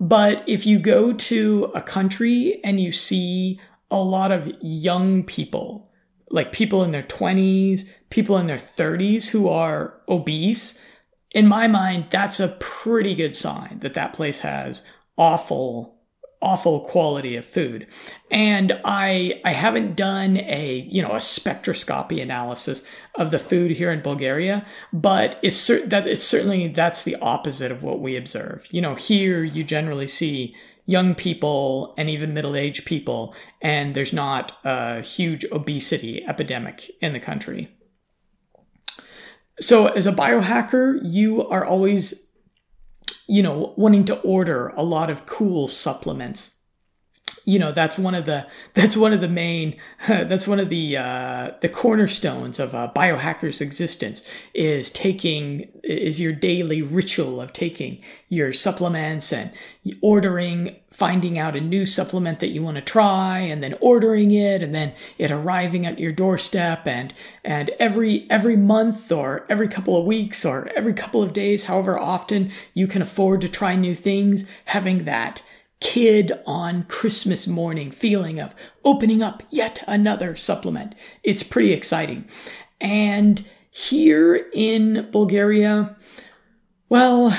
But 0.02 0.44
if 0.48 0.66
you 0.66 0.80
go 0.80 1.14
to 1.14 1.72
a 1.76 1.82
country 1.82 2.60
and 2.64 2.80
you 2.82 2.92
see 2.92 3.62
a 3.92 4.02
lot 4.02 4.32
of 4.32 4.52
young 4.60 5.22
people, 5.24 5.92
like 6.32 6.52
people 6.52 6.84
in 6.84 6.90
their 6.90 7.04
20s, 7.04 7.88
people 8.10 8.36
in 8.38 8.48
their 8.48 8.58
30s 8.58 9.28
who 9.28 9.48
are 9.48 10.02
obese, 10.10 10.82
in 11.30 11.46
my 11.46 11.68
mind, 11.68 12.08
that's 12.10 12.40
a 12.40 12.58
pretty 12.60 13.14
good 13.14 13.36
sign 13.36 13.78
that 13.84 13.94
that 13.94 14.12
place 14.12 14.40
has 14.40 14.82
awful 15.20 16.01
awful 16.42 16.80
quality 16.80 17.36
of 17.36 17.46
food. 17.46 17.88
And 18.30 18.80
I 18.84 19.42
I 19.46 19.52
haven't 19.52 19.96
done 19.96 20.38
a, 20.38 20.88
you 20.90 21.02
know, 21.02 21.12
a 21.12 21.18
spectroscopy 21.18 22.22
analysis 22.22 22.84
of 23.16 23.32
the 23.32 23.40
food 23.40 23.72
here 23.72 23.92
in 23.92 24.02
Bulgaria, 24.02 24.66
but 24.92 25.38
it's 25.42 25.58
cert- 25.58 25.90
that 25.90 26.08
it's 26.08 26.24
certainly 26.24 26.68
that's 26.68 27.04
the 27.04 27.18
opposite 27.18 27.72
of 27.72 27.84
what 27.84 28.00
we 28.00 28.16
observe. 28.16 28.66
You 28.72 28.82
know, 28.82 28.96
here 28.96 29.44
you 29.44 29.64
generally 29.64 30.08
see 30.08 30.56
young 30.86 31.14
people 31.14 31.94
and 31.98 32.10
even 32.10 32.34
middle-aged 32.34 32.86
people 32.86 33.36
and 33.62 33.94
there's 33.94 34.12
not 34.12 34.58
a 34.66 35.02
huge 35.02 35.46
obesity 35.52 36.26
epidemic 36.28 36.90
in 37.02 37.14
the 37.14 37.20
country. 37.20 37.70
So 39.60 39.88
as 39.88 40.08
a 40.08 40.12
biohacker, 40.12 41.00
you 41.04 41.48
are 41.48 41.64
always 41.64 42.16
you 43.28 43.44
know, 43.44 43.74
wanting 43.78 44.06
to 44.06 44.20
order 44.22 44.70
a 44.70 44.84
lot 44.84 45.10
of 45.10 45.26
cool 45.26 45.68
supplements. 45.68 46.58
You 47.44 47.60
know, 47.60 47.72
that's 47.72 47.98
one 47.98 48.16
of 48.16 48.26
the 48.26 48.48
that's 48.74 48.96
one 48.98 49.14
of 49.14 49.22
the 49.22 49.28
main 49.28 49.78
that's 50.08 50.48
one 50.48 50.60
of 50.60 50.70
the 50.70 50.98
uh, 50.98 51.52
the 51.62 51.70
cornerstones 51.70 52.60
of 52.60 52.74
a 52.74 52.92
biohacker's 52.96 53.62
existence 53.62 54.24
is 54.54 54.90
taking 54.90 55.70
is 55.84 56.20
your 56.20 56.34
daily 56.34 56.82
ritual 56.82 57.42
of 57.42 57.54
taking 57.54 58.02
your 58.30 58.54
supplements 58.54 59.34
and 59.34 59.52
ordering 60.02 60.76
finding 60.92 61.40
out 61.40 61.56
a 61.56 61.62
new 61.62 61.86
supplement 61.86 62.40
that 62.40 62.50
you 62.50 62.62
want 62.62 62.76
to 62.76 62.82
try 62.82 63.40
and 63.40 63.64
then 63.64 63.76
ordering 63.80 64.32
it 64.32 64.62
and 64.62 64.76
then 64.76 64.94
it 65.18 65.32
arriving 65.32 65.86
at 65.86 65.98
your 65.98 66.12
doorstep 66.12 66.86
and 66.86 67.14
and 67.44 67.70
every 67.80 68.30
every 68.30 68.58
month 68.58 69.12
or 69.12 69.46
every 69.50 69.68
couple 69.68 69.98
of 69.98 70.06
weeks 70.06 70.46
or 70.46 70.70
every 70.76 70.94
couple 70.94 71.24
of 71.24 71.34
days 71.34 71.64
however 71.64 71.98
often 71.98 72.52
you 72.74 72.88
can 72.88 73.02
afford 73.02 73.42
to 73.42 73.48
try 73.48 73.76
new 73.76 73.96
things 73.96 74.46
having 74.66 75.06
that 75.06 75.42
kid 75.82 76.32
on 76.46 76.84
Christmas 76.84 77.48
morning 77.48 77.92
feeling 77.92 78.40
of 78.40 78.56
opening 78.86 79.22
up 79.22 79.44
yet 79.50 79.84
another 79.88 80.38
supplement 80.38 80.96
it's 81.24 81.44
pretty 81.44 81.74
exciting 81.74 82.28
and 82.80 83.46
here 83.70 84.48
in 84.54 85.10
Bulgaria 85.12 85.98
well 86.88 87.38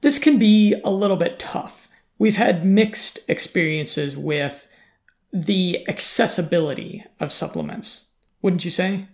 this 0.00 0.18
can 0.18 0.38
be 0.38 0.74
a 0.84 0.90
little 0.90 1.16
bit 1.16 1.38
tough 1.38 1.88
we've 2.18 2.36
had 2.36 2.64
mixed 2.64 3.18
experiences 3.28 4.16
with 4.16 4.68
the 5.32 5.88
accessibility 5.88 7.04
of 7.18 7.32
supplements, 7.32 8.10
wouldn't 8.42 8.64
you 8.64 8.70
say? 8.70 9.08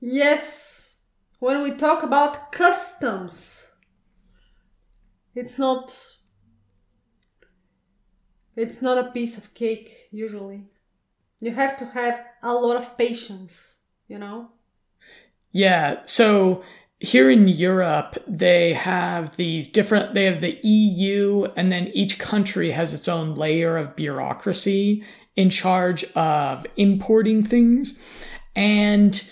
Yes. 0.00 1.00
When 1.38 1.62
we 1.62 1.72
talk 1.72 2.02
about 2.02 2.52
customs, 2.52 3.62
it's 5.34 5.58
not 5.58 6.17
it's 8.58 8.82
not 8.82 8.98
a 8.98 9.10
piece 9.12 9.38
of 9.38 9.54
cake 9.54 10.08
usually. 10.10 10.64
You 11.40 11.52
have 11.52 11.76
to 11.78 11.86
have 11.86 12.24
a 12.42 12.52
lot 12.52 12.76
of 12.76 12.98
patience, 12.98 13.78
you 14.08 14.18
know? 14.18 14.48
Yeah, 15.52 16.00
so 16.04 16.64
here 16.98 17.30
in 17.30 17.46
Europe, 17.46 18.18
they 18.26 18.72
have 18.72 19.36
these 19.36 19.68
different, 19.68 20.14
they 20.14 20.24
have 20.24 20.40
the 20.40 20.58
EU, 20.66 21.46
and 21.56 21.70
then 21.70 21.88
each 21.94 22.18
country 22.18 22.72
has 22.72 22.92
its 22.92 23.06
own 23.06 23.36
layer 23.36 23.76
of 23.76 23.94
bureaucracy 23.94 25.04
in 25.36 25.50
charge 25.50 26.04
of 26.14 26.66
importing 26.76 27.44
things. 27.44 27.96
And 28.56 29.22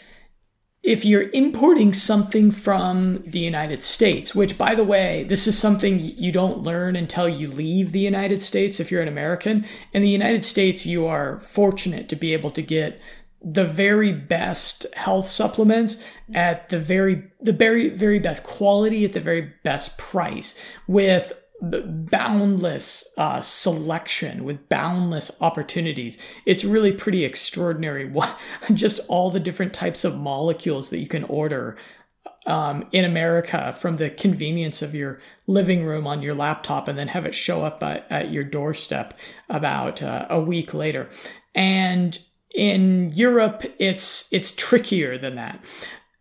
if 0.87 1.05
you're 1.05 1.29
importing 1.31 1.93
something 1.93 2.53
from 2.53 3.21
the 3.25 3.41
United 3.41 3.83
States, 3.83 4.37
which 4.37 4.57
by 4.57 4.73
the 4.73 4.85
way, 4.85 5.25
this 5.25 5.49
is 5.49 5.59
something 5.59 5.99
you 5.99 6.31
don't 6.31 6.63
learn 6.63 6.95
until 6.95 7.29
you 7.29 7.49
leave 7.49 7.91
the 7.91 7.99
United 7.99 8.41
States 8.41 8.79
if 8.79 8.93
you're 8.93 9.03
an 9.03 9.09
American. 9.09 9.67
In 9.93 10.03
the 10.03 10.09
United 10.09 10.45
States, 10.45 10.87
you 10.87 11.05
are 11.05 11.41
fortunate 11.41 12.09
to 12.09 12.15
be 12.15 12.33
able 12.33 12.53
to 12.53 12.63
get 12.63 13.01
the 13.43 13.65
very 13.65 14.13
best 14.13 14.87
health 14.95 15.27
supplements 15.27 15.99
at 16.33 16.69
the 16.69 16.79
very 16.79 17.31
the 17.41 17.53
very 17.53 17.89
very 17.89 18.19
best 18.19 18.45
quality 18.45 19.05
at 19.05 19.13
the 19.13 19.21
very 19.21 19.53
best 19.63 19.99
price 19.99 20.55
with 20.87 21.33
boundless 21.63 23.07
uh, 23.17 23.41
selection 23.41 24.45
with 24.45 24.69
boundless 24.69 25.31
opportunities 25.41 26.19
it's 26.45 26.65
really 26.65 26.93
pretty 26.93 27.25
extraordinary 27.25 28.05
what 28.11 28.39
just 28.75 29.01
all 29.09 29.31
the 29.31 29.41
different 29.41 29.73
types 29.73 30.05
of 30.05 30.17
molecules 30.17 30.91
that 30.91 30.99
you 30.99 31.09
can 31.09 31.25
order 31.25 31.77
um, 32.47 32.87
in 32.93 33.05
America 33.05 33.73
from 33.73 33.97
the 33.97 34.09
convenience 34.09 34.81
of 34.81 34.95
your 34.95 35.21
living 35.47 35.85
room 35.85 36.07
on 36.07 36.23
your 36.23 36.35
laptop 36.35 36.89
and 36.89 36.99
then 36.99 37.09
have 37.09 37.27
it 37.27 37.35
show 37.35 37.65
up 37.65 37.83
at, 37.83 38.07
at 38.09 38.31
your 38.31 38.45
doorstep 38.45 39.15
about 39.49 40.03
uh, 40.03 40.27
a 40.31 40.41
week 40.41 40.73
later. 40.73 41.11
And 41.55 42.19
in 42.55 43.13
Europe, 43.13 43.65
it's 43.79 44.33
it's 44.33 44.53
trickier 44.53 45.19
than 45.19 45.35
that. 45.35 45.61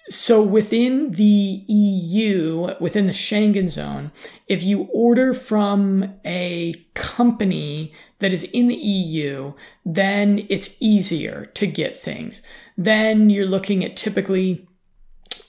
So 0.09 0.43
within 0.43 1.11
the 1.11 1.63
EU, 1.67 2.75
within 2.79 3.07
the 3.07 3.13
Schengen 3.13 3.69
zone, 3.69 4.11
if 4.47 4.61
you 4.61 4.83
order 4.93 5.33
from 5.33 6.13
a 6.23 6.75
company 6.93 7.91
that 8.19 8.31
is 8.31 8.43
in 8.43 8.67
the 8.67 8.75
EU, 8.75 9.53
then 9.83 10.45
it's 10.47 10.77
easier 10.79 11.47
to 11.55 11.65
get 11.65 11.99
things. 11.99 12.43
Then 12.77 13.31
you're 13.31 13.47
looking 13.47 13.83
at 13.83 13.97
typically 13.97 14.67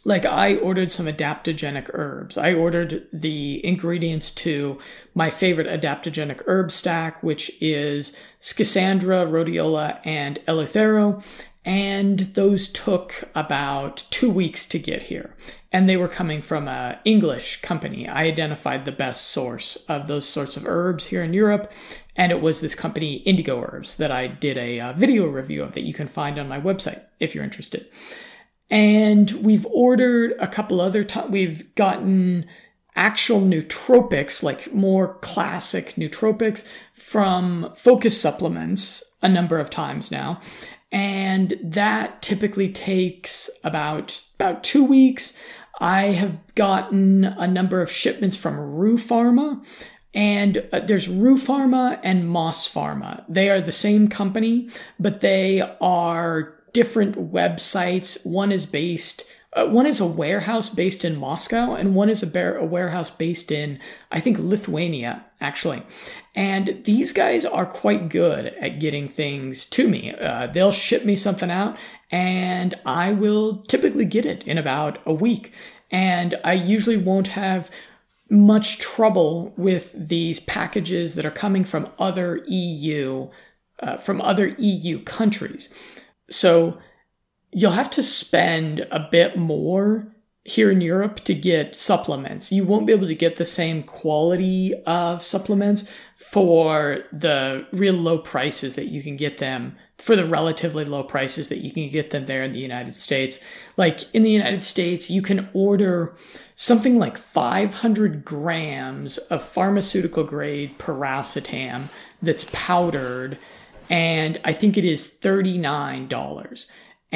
like 0.07 0.25
I 0.25 0.55
ordered 0.55 0.93
some 0.93 1.07
adaptogenic 1.07 1.91
herbs. 1.93 2.39
I 2.39 2.55
ordered 2.55 3.09
the 3.13 3.61
ingredients 3.67 4.31
to 4.33 4.79
my 5.17 5.31
favorite 5.31 5.67
adaptogenic 5.67 6.43
herb 6.47 6.71
stack, 6.71 7.25
which 7.25 7.51
is 7.61 8.13
Schisandra, 8.41 9.29
rhodiola, 9.29 9.99
and 10.05 10.39
eleuthero. 10.47 11.25
And 11.67 12.21
those 12.21 12.69
took 12.69 13.25
about 13.35 14.07
two 14.11 14.31
weeks 14.31 14.67
to 14.69 14.79
get 14.79 15.03
here. 15.03 15.37
And 15.73 15.89
they 15.89 15.97
were 15.97 16.07
coming 16.07 16.41
from 16.41 16.69
an 16.69 16.99
English 17.05 17.61
company. 17.61 18.09
I 18.09 18.23
identified 18.23 18.85
the 18.85 18.93
best 18.93 19.27
source 19.27 19.75
of 19.89 20.07
those 20.07 20.29
sorts 20.29 20.57
of 20.57 20.65
herbs 20.65 21.07
here 21.07 21.25
in 21.25 21.35
Europe. 21.35 21.73
And 22.15 22.31
it 22.31 22.41
was 22.41 22.61
this 22.61 22.77
company, 22.77 23.17
Indigo 23.17 23.61
Herbs, 23.61 23.97
that 23.97 24.13
I 24.13 24.29
did 24.29 24.57
a, 24.57 24.79
a 24.79 24.93
video 24.97 25.27
review 25.27 25.65
of 25.65 25.75
that 25.75 25.83
you 25.83 25.93
can 25.93 26.07
find 26.07 26.39
on 26.39 26.49
my 26.49 26.61
website 26.61 27.03
if 27.19 27.35
you're 27.35 27.45
interested. 27.45 27.89
And 28.71 29.33
we've 29.33 29.67
ordered 29.67 30.35
a 30.39 30.47
couple 30.47 30.81
other 30.81 31.03
times. 31.03 31.31
We've 31.31 31.75
gotten 31.75 32.47
actual 32.95 33.41
nootropics, 33.41 34.43
like 34.43 34.73
more 34.73 35.15
classic 35.19 35.95
nootropics 35.97 36.65
from 36.93 37.73
Focus 37.77 38.21
Supplements 38.21 39.03
a 39.21 39.29
number 39.29 39.59
of 39.59 39.69
times 39.69 40.11
now. 40.11 40.41
And 40.93 41.59
that 41.63 42.23
typically 42.23 42.69
takes 42.69 43.51
about, 43.65 44.23
about 44.37 44.63
two 44.63 44.85
weeks. 44.85 45.37
I 45.81 46.03
have 46.05 46.39
gotten 46.55 47.25
a 47.25 47.47
number 47.47 47.83
of 47.83 47.91
shipments 47.91 48.37
from 48.37 48.59
Rue 48.59 48.97
Pharma. 48.97 49.65
And 50.15 50.67
uh, 50.73 50.81
there's 50.81 51.09
Rue 51.09 51.37
Pharma 51.37 52.01
and 52.03 52.29
Moss 52.29 52.73
Pharma. 52.73 53.25
They 53.29 53.51
are 53.51 53.61
the 53.61 53.73
same 53.73 54.09
company, 54.09 54.71
but 54.99 55.21
they 55.21 55.61
are 55.81 56.55
different 56.73 57.33
websites. 57.33 58.25
One 58.25 58.53
is 58.53 58.65
based 58.65 59.25
uh, 59.57 59.67
one 59.67 59.87
is 59.87 60.01
a 60.01 60.07
warehouse 60.07 60.69
based 60.69 61.05
in 61.05 61.17
Moscow, 61.17 61.75
and 61.75 61.95
one 61.95 62.11
is 62.11 62.23
a, 62.23 62.27
bear, 62.27 62.57
a 62.57 62.65
warehouse 62.65 63.11
based 63.11 63.51
in, 63.51 63.81
I 64.13 64.21
think, 64.21 64.39
Lithuania, 64.39 65.25
actually. 65.41 65.83
And 66.35 66.83
these 66.85 67.13
guys 67.13 67.47
are 67.47 67.65
quite 67.65 68.11
good 68.11 68.47
at 68.61 68.79
getting 68.79 69.09
things 69.09 69.65
to 69.67 69.89
me. 69.89 70.15
Uh, 70.15 70.49
they'll 70.49 70.73
ship 70.73 71.07
me 71.07 71.17
something 71.17 71.51
out, 71.51 71.77
and 72.11 72.75
I 72.85 73.13
will 73.13 73.63
typically 73.63 74.05
get 74.05 74.27
it 74.27 74.45
in 74.45 74.59
about 74.59 74.99
a 75.07 75.15
week. 75.15 75.55
And 75.91 76.39
I 76.45 76.53
usually 76.53 76.99
won't 76.99 77.29
have 77.29 77.71
much 78.29 78.79
trouble 78.79 79.55
with 79.57 79.93
these 79.95 80.39
packages 80.41 81.15
that 81.15 81.25
are 81.25 81.31
coming 81.31 81.65
from 81.65 81.89
other 81.99 82.43
EU, 82.47 83.31
uh, 83.81 83.97
from 83.97 84.21
other 84.21 84.49
EU 84.59 85.03
countries. 85.03 85.73
So 86.29 86.79
you'll 87.57 87.71
have 87.71 87.89
to 87.89 88.03
spend 88.03 88.81
a 88.91 89.09
bit 89.11 89.35
more 89.35 90.07
here 90.45 90.71
in 90.71 90.83
Europe 90.83 91.21
to 91.21 91.33
get 91.33 91.75
supplements. 91.75 92.53
You 92.53 92.65
won't 92.65 92.87
be 92.87 92.93
able 92.93 93.07
to 93.07 93.15
get 93.15 93.37
the 93.37 93.47
same 93.47 93.83
quality 93.83 94.75
of 94.85 95.23
supplements 95.23 95.91
for 96.15 97.05
the 97.11 97.67
real 97.73 97.95
low 97.95 98.19
prices 98.19 98.75
that 98.77 98.89
you 98.89 99.03
can 99.03 99.17
get 99.17 99.39
them 99.39 99.75
for 99.97 100.15
the 100.15 100.27
relatively 100.27 100.85
low 100.85 101.03
prices 101.03 101.49
that 101.49 101.65
you 101.65 101.73
can 101.73 101.89
get 101.89 102.11
them 102.11 102.27
there 102.27 102.43
in 102.43 102.53
the 102.53 102.59
United 102.59 102.95
States. 102.95 103.41
Like 103.79 104.03
in 104.15 104.23
the 104.23 104.31
United 104.31 104.63
States, 104.63 105.09
you 105.09 105.23
can 105.23 105.49
order 105.55 106.15
something 106.57 106.99
like 106.99 107.17
500 107.17 108.23
grams 108.23 109.17
of 109.17 109.43
pharmaceutical 109.43 110.25
grade 110.25 110.79
piracetam 110.79 111.85
that's 112.21 112.45
powdered, 112.53 113.39
and 113.89 114.39
I 114.45 114.53
think 114.53 114.77
it 114.77 114.85
is 114.85 115.09
$39 115.09 116.67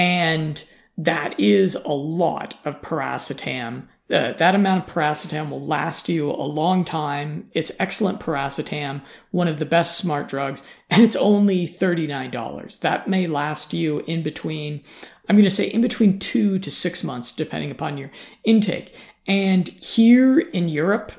and 0.01 0.65
that 0.97 1.39
is 1.39 1.75
a 1.75 1.93
lot 1.93 2.55
of 2.65 2.81
piracetam. 2.81 3.83
Uh, 4.11 4.33
that 4.33 4.55
amount 4.55 4.89
of 4.89 4.95
piracetam 4.95 5.51
will 5.51 5.61
last 5.61 6.09
you 6.09 6.31
a 6.31 6.33
long 6.33 6.87
time. 6.87 7.51
It's 7.53 7.71
excellent 7.79 8.19
piracetam, 8.19 9.03
one 9.31 9.47
of 9.47 9.59
the 9.59 9.67
best 9.67 9.99
smart 9.99 10.27
drugs, 10.27 10.63
and 10.89 11.03
it's 11.03 11.17
only 11.17 11.69
$39. 11.69 12.81
That 12.81 13.09
may 13.09 13.27
last 13.27 13.75
you 13.75 13.99
in 14.07 14.23
between, 14.23 14.83
I'm 15.29 15.37
going 15.37 15.45
to 15.45 15.51
say 15.51 15.67
in 15.67 15.83
between 15.83 16.19
two 16.19 16.59
to 16.61 16.71
six 16.71 17.05
months, 17.05 17.31
depending 17.31 17.71
upon 17.71 17.99
your 17.99 18.11
intake. 18.45 18.97
And 19.27 19.69
here 19.69 20.39
in 20.39 20.71
Europe, 20.71 21.13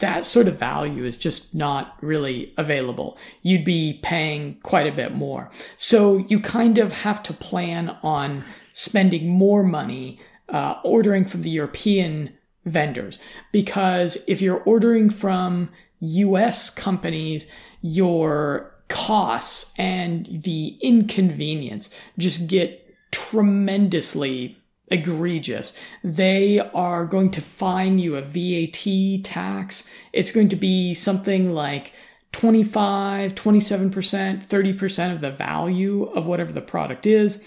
that 0.00 0.24
sort 0.24 0.48
of 0.48 0.58
value 0.58 1.04
is 1.04 1.16
just 1.16 1.54
not 1.54 1.96
really 2.00 2.52
available. 2.56 3.16
You'd 3.42 3.64
be 3.64 4.00
paying 4.02 4.58
quite 4.62 4.86
a 4.86 4.92
bit 4.92 5.14
more. 5.14 5.50
So 5.76 6.18
you 6.28 6.40
kind 6.40 6.78
of 6.78 6.92
have 6.92 7.22
to 7.24 7.32
plan 7.32 7.96
on 8.02 8.42
spending 8.72 9.28
more 9.28 9.62
money 9.62 10.20
uh, 10.48 10.76
ordering 10.84 11.24
from 11.24 11.42
the 11.42 11.50
European 11.50 12.32
vendors 12.64 13.18
because 13.52 14.18
if 14.26 14.40
you're 14.40 14.62
ordering 14.64 15.10
from 15.10 15.70
US 16.00 16.70
companies, 16.70 17.46
your 17.80 18.74
costs 18.88 19.72
and 19.76 20.26
the 20.26 20.78
inconvenience 20.80 21.90
just 22.16 22.48
get 22.48 22.84
tremendously 23.10 24.57
egregious. 24.90 25.74
They 26.02 26.58
are 26.58 27.04
going 27.04 27.30
to 27.32 27.40
fine 27.40 27.98
you 27.98 28.16
a 28.16 28.22
VAT 28.22 29.24
tax. 29.24 29.88
It's 30.12 30.30
going 30.30 30.48
to 30.50 30.56
be 30.56 30.94
something 30.94 31.52
like 31.52 31.92
25, 32.32 33.34
27%, 33.34 34.46
30% 34.46 35.12
of 35.12 35.20
the 35.20 35.30
value 35.30 36.04
of 36.04 36.26
whatever 36.26 36.52
the 36.52 36.60
product 36.60 37.06
is. 37.06 37.42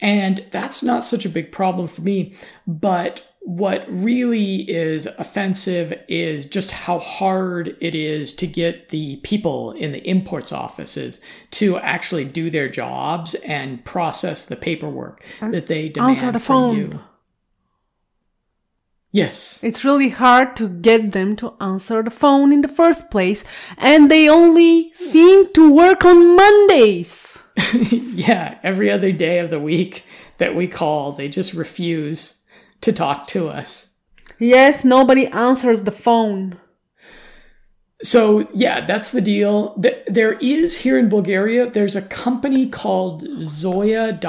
And 0.00 0.46
that's 0.50 0.82
not 0.82 1.04
such 1.04 1.24
a 1.24 1.30
big 1.30 1.52
problem 1.52 1.88
for 1.88 2.02
me. 2.02 2.34
But 2.66 3.25
what 3.46 3.86
really 3.88 4.68
is 4.68 5.06
offensive 5.18 5.96
is 6.08 6.46
just 6.46 6.72
how 6.72 6.98
hard 6.98 7.76
it 7.80 7.94
is 7.94 8.34
to 8.34 8.44
get 8.44 8.88
the 8.88 9.18
people 9.18 9.70
in 9.70 9.92
the 9.92 10.04
imports 10.08 10.50
offices 10.50 11.20
to 11.52 11.78
actually 11.78 12.24
do 12.24 12.50
their 12.50 12.68
jobs 12.68 13.36
and 13.36 13.84
process 13.84 14.44
the 14.44 14.56
paperwork 14.56 15.24
that 15.40 15.68
they 15.68 15.88
demand 15.88 16.16
Answer 16.16 16.32
the 16.32 16.40
from 16.40 16.54
phone. 16.56 16.76
you. 16.76 17.00
Yes. 19.12 19.62
It's 19.62 19.84
really 19.84 20.08
hard 20.08 20.56
to 20.56 20.68
get 20.68 21.12
them 21.12 21.36
to 21.36 21.54
answer 21.60 22.02
the 22.02 22.10
phone 22.10 22.52
in 22.52 22.62
the 22.62 22.68
first 22.68 23.12
place, 23.12 23.44
and 23.78 24.10
they 24.10 24.28
only 24.28 24.92
seem 24.92 25.52
to 25.52 25.72
work 25.72 26.04
on 26.04 26.34
Mondays. 26.34 27.38
yeah, 27.72 28.58
every 28.64 28.90
other 28.90 29.12
day 29.12 29.38
of 29.38 29.50
the 29.50 29.60
week 29.60 30.02
that 30.38 30.56
we 30.56 30.66
call, 30.66 31.12
they 31.12 31.28
just 31.28 31.54
refuse 31.54 32.35
to 32.80 32.92
talk 32.92 33.26
to 33.28 33.48
us. 33.48 33.88
Yes, 34.38 34.84
nobody 34.84 35.26
answers 35.28 35.84
the 35.84 35.90
phone. 35.90 36.58
So, 38.02 38.46
yeah, 38.52 38.84
that's 38.84 39.10
the 39.10 39.22
deal. 39.22 39.82
There 40.06 40.34
is 40.34 40.78
here 40.78 40.98
in 40.98 41.08
Bulgaria, 41.08 41.70
there's 41.70 41.96
a 41.96 42.02
company 42.02 42.68
called 42.68 43.26
Zoya.bg, 43.38 44.20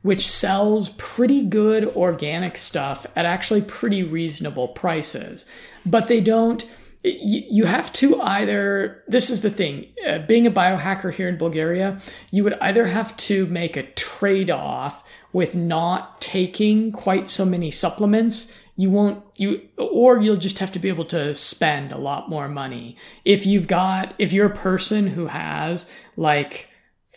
which 0.00 0.26
sells 0.26 0.88
pretty 0.90 1.46
good 1.46 1.84
organic 1.94 2.56
stuff 2.56 3.04
at 3.14 3.26
actually 3.26 3.60
pretty 3.60 4.02
reasonable 4.02 4.68
prices. 4.68 5.44
But 5.84 6.08
they 6.08 6.22
don't, 6.22 6.66
you 7.04 7.66
have 7.66 7.92
to 7.94 8.18
either, 8.22 9.02
this 9.06 9.28
is 9.28 9.42
the 9.42 9.50
thing, 9.50 9.88
uh, 10.06 10.20
being 10.20 10.46
a 10.46 10.50
biohacker 10.50 11.12
here 11.12 11.28
in 11.28 11.36
Bulgaria, 11.36 12.00
you 12.30 12.44
would 12.44 12.54
either 12.62 12.86
have 12.86 13.14
to 13.18 13.44
make 13.46 13.76
a 13.76 13.82
trade 13.82 14.48
off 14.48 15.04
with 15.32 15.54
not 15.54 16.20
taking 16.20 16.92
quite 16.92 17.28
so 17.28 17.44
many 17.44 17.70
supplements 17.70 18.52
you 18.76 18.90
won't 18.90 19.22
you 19.36 19.68
or 19.76 20.20
you'll 20.20 20.36
just 20.36 20.58
have 20.58 20.72
to 20.72 20.78
be 20.78 20.88
able 20.88 21.04
to 21.04 21.34
spend 21.34 21.92
a 21.92 21.98
lot 21.98 22.28
more 22.28 22.48
money 22.48 22.96
if 23.24 23.44
you've 23.46 23.66
got 23.66 24.14
if 24.18 24.32
you're 24.32 24.46
a 24.46 24.56
person 24.56 25.08
who 25.08 25.26
has 25.26 25.86
like 26.16 26.68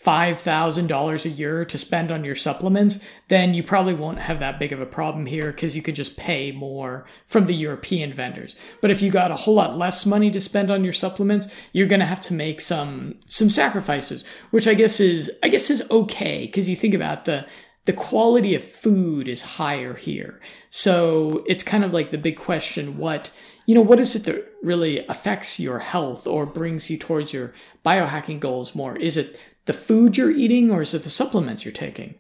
$5,000 0.06 1.26
a 1.26 1.30
year 1.30 1.66
to 1.66 1.78
spend 1.80 2.12
on 2.12 2.24
your 2.24 2.36
supplements, 2.36 3.00
then 3.28 3.56
you 3.56 3.64
probably 3.64 3.96
won't 3.96 4.20
have 4.20 4.40
that 4.40 4.60
big 4.60 4.72
of 4.72 4.80
a 4.80 4.86
problem 4.86 5.26
here 5.26 5.52
because 5.52 5.76
you 5.76 5.82
could 5.82 5.96
just 5.96 6.16
pay 6.16 6.52
more 6.52 7.06
from 7.26 7.46
the 7.46 7.56
European 7.56 8.14
vendors. 8.14 8.56
But 8.82 8.92
if 8.92 9.02
you 9.02 9.10
got 9.10 9.32
a 9.32 9.36
whole 9.36 9.56
lot 9.56 9.80
less 9.80 10.06
money 10.06 10.30
to 10.30 10.40
spend 10.40 10.70
on 10.70 10.84
your 10.84 10.94
supplements, 10.94 11.48
you're 11.74 11.88
going 11.88 12.02
to 12.02 12.06
have 12.06 12.22
to 12.22 12.36
make 12.36 12.62
some 12.62 13.16
some 13.26 13.50
sacrifices, 13.50 14.24
which 14.52 14.68
I 14.68 14.76
guess 14.76 15.00
is 15.00 15.32
I 15.42 15.50
guess 15.50 15.72
is 15.72 15.82
okay 15.90 16.46
because 16.46 16.70
you 16.70 16.76
think 16.76 16.94
about 16.94 17.26
the 17.26 17.48
the 17.86 17.94
quality 17.94 18.56
of 18.56 18.64
food 18.64 19.28
is 19.28 19.42
higher 19.44 19.94
here. 19.94 20.42
So 20.70 21.44
it's 21.48 21.64
kind 21.64 21.84
of 21.84 21.94
like 21.94 22.12
the 22.12 22.18
big 22.18 22.38
question 22.38 22.98
what, 22.98 23.32
you 23.66 23.76
know, 23.76 23.82
what 23.82 24.00
is 24.00 24.16
it 24.16 24.24
that 24.26 24.52
really 24.64 25.06
affects 25.08 25.60
your 25.60 25.80
health 25.80 26.26
or 26.26 26.46
brings 26.46 26.90
you 26.90 26.98
towards 26.98 27.32
your 27.32 27.54
biohacking 27.86 28.40
goals 28.40 28.76
more? 28.76 28.98
Is 28.98 29.18
it 29.18 29.40
the 29.66 29.74
food 29.74 30.18
you're 30.18 30.32
eating 30.32 30.72
or 30.72 30.82
is 30.82 30.94
it 30.94 31.04
the 31.04 31.10
supplements 31.12 31.64
you're 31.64 31.72
taking? 31.72 32.16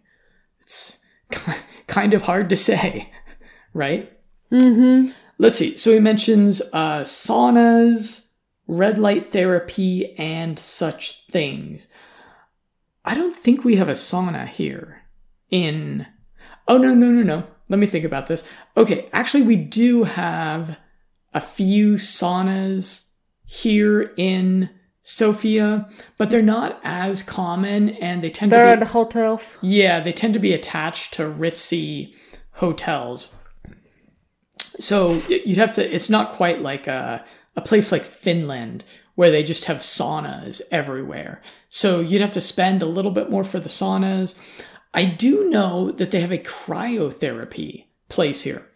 It's 0.61 0.99
kind 1.87 2.13
of 2.13 2.23
hard 2.23 2.49
to 2.49 2.57
say, 2.57 3.11
right? 3.73 4.11
Mm-hmm. 4.51 5.11
Let's 5.39 5.57
see. 5.57 5.77
So 5.77 5.91
he 5.91 5.99
mentions 5.99 6.61
uh, 6.73 7.01
saunas, 7.01 8.29
red 8.67 8.99
light 8.99 9.25
therapy, 9.25 10.15
and 10.17 10.57
such 10.57 11.25
things. 11.27 11.87
I 13.03 13.15
don't 13.15 13.35
think 13.35 13.63
we 13.63 13.75
have 13.75 13.89
a 13.89 13.93
sauna 13.93 14.47
here 14.47 15.04
in. 15.51 16.07
Oh, 16.67 16.77
no, 16.77 16.93
no, 16.93 17.11
no, 17.11 17.23
no. 17.23 17.47
Let 17.69 17.79
me 17.79 17.87
think 17.87 18.05
about 18.05 18.27
this. 18.27 18.43
Okay, 18.77 19.09
actually, 19.11 19.43
we 19.43 19.55
do 19.55 20.03
have 20.03 20.77
a 21.33 21.41
few 21.41 21.95
saunas 21.95 23.09
here 23.45 24.13
in 24.17 24.69
Sofia, 25.01 25.87
but 26.17 26.29
they're 26.29 26.41
not 26.41 26.79
as 26.83 27.21
common 27.21 27.89
and 27.89 28.23
they 28.23 28.29
tend 28.29 28.51
they're 28.51 28.71
to 28.71 28.77
be. 28.77 28.79
They're 28.79 28.93
hotels. 28.93 29.57
Yeah, 29.61 29.99
they 29.99 30.13
tend 30.13 30.33
to 30.33 30.39
be 30.39 30.53
attached 30.53 31.13
to 31.15 31.23
ritzy 31.23 32.13
hotels. 32.53 33.33
So 34.79 35.21
you'd 35.29 35.57
have 35.57 35.73
to, 35.73 35.95
it's 35.95 36.09
not 36.09 36.31
quite 36.31 36.61
like 36.61 36.87
a, 36.87 37.23
a 37.55 37.61
place 37.61 37.91
like 37.91 38.03
Finland 38.03 38.83
where 39.15 39.31
they 39.31 39.43
just 39.43 39.65
have 39.65 39.77
saunas 39.77 40.61
everywhere. 40.71 41.41
So 41.69 41.99
you'd 41.99 42.21
have 42.21 42.33
to 42.33 42.41
spend 42.41 42.81
a 42.81 42.87
little 42.87 43.11
bit 43.11 43.29
more 43.29 43.43
for 43.43 43.59
the 43.59 43.69
saunas. 43.69 44.35
I 44.95 45.03
do 45.03 45.49
know 45.49 45.91
that 45.91 46.11
they 46.11 46.21
have 46.21 46.31
a 46.31 46.37
cryotherapy 46.37 47.85
place 48.07 48.43
here. 48.43 48.71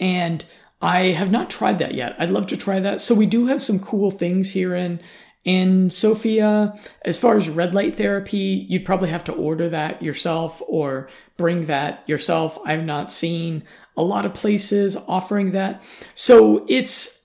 And 0.00 0.44
I 0.82 1.12
have 1.12 1.30
not 1.30 1.48
tried 1.48 1.78
that 1.78 1.94
yet. 1.94 2.16
I'd 2.18 2.30
love 2.30 2.48
to 2.48 2.56
try 2.56 2.80
that. 2.80 3.00
So 3.00 3.14
we 3.14 3.24
do 3.24 3.46
have 3.46 3.62
some 3.62 3.78
cool 3.78 4.10
things 4.10 4.52
here 4.52 4.74
in 4.74 5.00
in 5.44 5.90
Sofia. 5.90 6.76
As 7.04 7.16
far 7.16 7.36
as 7.36 7.48
red 7.48 7.74
light 7.74 7.94
therapy, 7.94 8.66
you'd 8.68 8.84
probably 8.84 9.10
have 9.10 9.24
to 9.24 9.32
order 9.32 9.68
that 9.68 10.02
yourself 10.02 10.60
or 10.66 11.08
bring 11.36 11.66
that 11.66 12.02
yourself. 12.08 12.58
I've 12.64 12.84
not 12.84 13.12
seen 13.12 13.62
a 13.96 14.02
lot 14.02 14.26
of 14.26 14.34
places 14.34 14.96
offering 15.06 15.52
that. 15.52 15.82
So 16.14 16.66
it's 16.68 17.22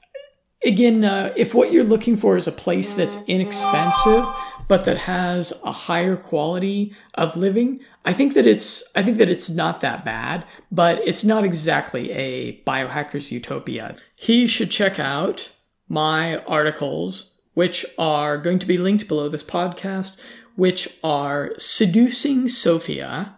again, 0.63 1.03
uh, 1.03 1.33
if 1.35 1.55
what 1.55 1.71
you're 1.71 1.83
looking 1.83 2.17
for 2.17 2.37
is 2.37 2.47
a 2.47 2.51
place 2.51 2.93
that's 2.93 3.17
inexpensive 3.27 4.25
but 4.69 4.85
that 4.85 4.99
has 4.99 5.51
a 5.65 5.71
higher 5.71 6.15
quality 6.15 6.93
of 7.15 7.35
living, 7.35 7.79
I 8.05 8.13
think 8.13 8.35
that 8.35 8.45
it's 8.45 8.83
I 8.95 9.01
think 9.01 9.17
that 9.17 9.27
it's 9.27 9.49
not 9.49 9.81
that 9.81 10.05
bad, 10.05 10.45
but 10.71 11.01
it's 11.03 11.23
not 11.25 11.43
exactly 11.43 12.11
a 12.11 12.61
biohacker's 12.61 13.31
utopia. 13.31 13.97
He 14.15 14.45
should 14.47 14.69
check 14.69 14.99
out 14.99 15.51
my 15.89 16.37
articles, 16.43 17.35
which 17.55 17.83
are 17.97 18.37
going 18.37 18.59
to 18.59 18.67
be 18.67 18.77
linked 18.77 19.07
below 19.07 19.27
this 19.27 19.43
podcast, 19.43 20.15
which 20.55 20.87
are 21.03 21.51
Seducing 21.57 22.47
Sophia. 22.47 23.35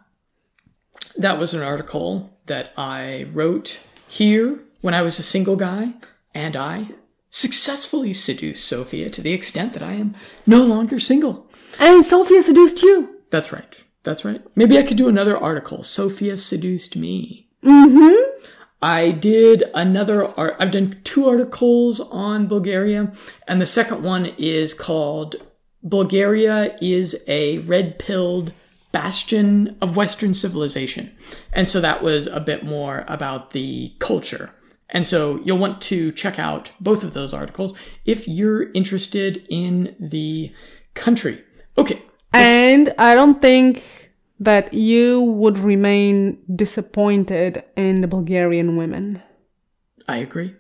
That 1.17 1.39
was 1.39 1.54
an 1.54 1.62
article 1.62 2.38
that 2.48 2.74
I 2.76 3.26
wrote 3.32 3.80
here 4.10 4.60
when 4.82 4.94
I 4.94 5.02
was 5.02 5.17
a 5.17 5.24
single 5.24 5.56
guy, 5.56 5.94
and 6.36 6.58
I 6.58 6.89
successfully 7.32 8.13
seduced 8.13 8.67
Sophia 8.67 9.10
to 9.10 9.22
the 9.22 9.34
extent 9.34 9.74
that 9.74 9.82
I 9.82 9.94
am 9.94 10.13
no 10.46 10.63
longer 10.63 11.00
single. 11.00 11.48
And 11.80 12.06
Sophia 12.06 12.44
seduced 12.44 12.84
you. 12.84 13.22
That's 13.32 13.52
right. 13.52 13.84
That's 14.04 14.26
right. 14.26 14.44
Maybe 14.56 14.78
I 14.78 14.84
could 14.84 14.98
do 14.98 15.08
another 15.08 15.38
article. 15.38 15.84
Sophia 15.84 16.38
seduced 16.38 16.96
me. 16.96 17.48
Mm-hmm. 17.63 18.46
I 18.82 19.12
did 19.12 19.63
another 19.74 20.38
art. 20.38 20.56
I've 20.60 20.72
done 20.72 21.00
two 21.04 21.30
articles 21.30 22.00
on 22.00 22.48
Bulgaria, 22.48 23.13
and 23.48 23.62
the 23.62 23.67
second 23.67 24.04
one 24.04 24.26
is 24.38 24.74
called 24.74 25.36
Bulgaria 25.84 26.78
is 26.82 27.15
a 27.28 27.60
red 27.60 28.00
pilled 28.00 28.54
bastion 28.91 29.78
of 29.82 29.96
Western 29.96 30.34
civilization. 30.34 31.15
And 31.54 31.67
so 31.67 31.80
that 31.80 32.04
was 32.04 32.28
a 32.28 32.39
bit 32.39 32.65
more 32.65 33.06
about 33.08 33.52
the 33.52 33.94
culture. 34.00 34.54
And 34.92 35.08
so 35.08 35.40
you'll 35.44 35.58
want 35.58 35.82
to 35.84 36.12
check 36.12 36.38
out 36.38 36.72
both 36.80 37.04
of 37.04 37.14
those 37.14 37.34
articles 37.34 37.74
if 38.06 38.28
you're 38.28 38.72
interested 38.74 39.46
in 39.50 39.96
the 40.00 40.54
country. 40.94 41.44
Okay. 41.78 42.02
And 42.34 42.94
I 42.98 43.16
don't 43.16 43.42
think 43.42 44.12
that 44.40 44.74
you 44.74 45.22
would 45.22 45.58
remain 45.58 46.40
disappointed 46.54 47.64
in 47.76 48.02
the 48.02 48.08
Bulgarian 48.08 48.76
women. 48.76 49.22
I 50.08 50.18
agree. 50.18 50.56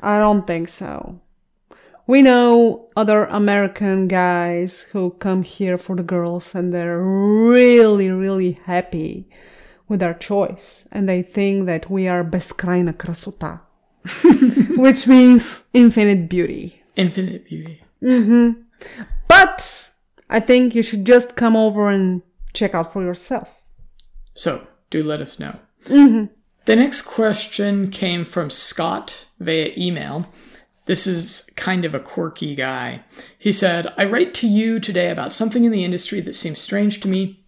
I 0.00 0.18
don't 0.18 0.46
think 0.46 0.68
so. 0.68 1.20
We 2.06 2.22
know 2.22 2.88
other 2.96 3.24
American 3.24 4.08
guys 4.08 4.82
who 4.92 5.10
come 5.10 5.42
here 5.42 5.78
for 5.78 5.96
the 5.96 6.02
girls 6.02 6.54
and 6.54 6.72
they're 6.72 7.02
really, 7.02 8.10
really 8.10 8.52
happy 8.64 9.28
with 9.92 10.02
our 10.02 10.14
choice. 10.14 10.88
And 10.90 11.08
they 11.08 11.22
think 11.22 11.66
that 11.66 11.88
we 11.90 12.08
are 12.08 12.24
beskrajna 12.24 12.94
krasota, 12.94 13.60
which 14.76 15.06
means 15.06 15.62
infinite 15.72 16.28
beauty. 16.28 16.82
Infinite 16.96 17.46
beauty. 17.46 17.82
Mm-hmm. 18.02 18.62
But 19.28 19.90
I 20.28 20.40
think 20.40 20.74
you 20.74 20.82
should 20.82 21.04
just 21.04 21.36
come 21.36 21.54
over 21.54 21.90
and 21.90 22.22
check 22.54 22.74
out 22.74 22.92
for 22.92 23.02
yourself. 23.02 23.62
So 24.34 24.66
do 24.90 25.04
let 25.04 25.20
us 25.20 25.38
know. 25.38 25.58
Mm-hmm. 25.84 26.32
The 26.64 26.76
next 26.76 27.02
question 27.02 27.90
came 27.90 28.24
from 28.24 28.50
Scott 28.50 29.26
via 29.38 29.72
email. 29.76 30.32
This 30.86 31.06
is 31.06 31.48
kind 31.54 31.84
of 31.84 31.94
a 31.94 32.00
quirky 32.00 32.54
guy. 32.54 33.02
He 33.38 33.52
said, 33.52 33.92
I 33.98 34.04
write 34.04 34.32
to 34.34 34.48
you 34.48 34.80
today 34.80 35.10
about 35.10 35.32
something 35.32 35.64
in 35.64 35.70
the 35.70 35.84
industry 35.84 36.20
that 36.20 36.34
seems 36.34 36.60
strange 36.60 37.00
to 37.00 37.08
me, 37.08 37.41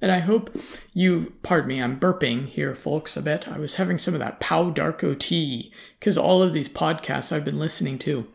and 0.00 0.12
I 0.12 0.20
hope 0.20 0.56
you, 0.92 1.32
pardon 1.42 1.68
me, 1.68 1.82
I'm 1.82 1.98
burping 1.98 2.46
here, 2.46 2.74
folks, 2.74 3.16
a 3.16 3.22
bit. 3.22 3.48
I 3.48 3.58
was 3.58 3.74
having 3.74 3.98
some 3.98 4.14
of 4.14 4.20
that 4.20 4.40
Pau 4.40 4.70
d'Arco 4.70 5.14
tea, 5.14 5.72
because 5.98 6.16
all 6.16 6.42
of 6.42 6.52
these 6.52 6.68
podcasts 6.68 7.32
I've 7.32 7.44
been 7.44 7.58
listening 7.58 7.98
to 8.00 8.28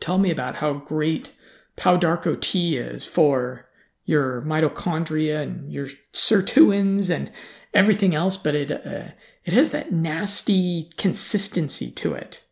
tell 0.00 0.18
me 0.18 0.30
about 0.30 0.56
how 0.56 0.74
great 0.74 1.32
Pau 1.76 1.96
d'Arco 1.96 2.36
tea 2.36 2.76
is 2.76 3.06
for 3.06 3.68
your 4.04 4.42
mitochondria 4.42 5.40
and 5.40 5.72
your 5.72 5.86
sirtuins 6.12 7.08
and 7.08 7.30
everything 7.72 8.14
else, 8.14 8.36
but 8.36 8.54
it 8.54 8.70
uh, 8.70 9.12
it 9.44 9.52
has 9.52 9.70
that 9.70 9.92
nasty 9.92 10.90
consistency 10.96 11.90
to 11.92 12.12
it. 12.12 12.44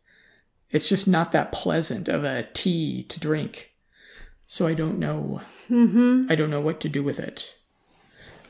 It's 0.71 0.87
just 0.87 1.07
not 1.07 1.31
that 1.31 1.51
pleasant 1.51 2.07
of 2.07 2.23
a 2.23 2.47
tea 2.53 3.03
to 3.03 3.19
drink. 3.19 3.71
So 4.47 4.65
I 4.65 4.73
don't 4.73 4.97
know. 4.97 5.41
Mm-hmm. 5.69 6.27
I 6.31 6.35
don't 6.35 6.49
know 6.49 6.61
what 6.61 6.79
to 6.81 6.89
do 6.89 7.03
with 7.03 7.19
it. 7.19 7.58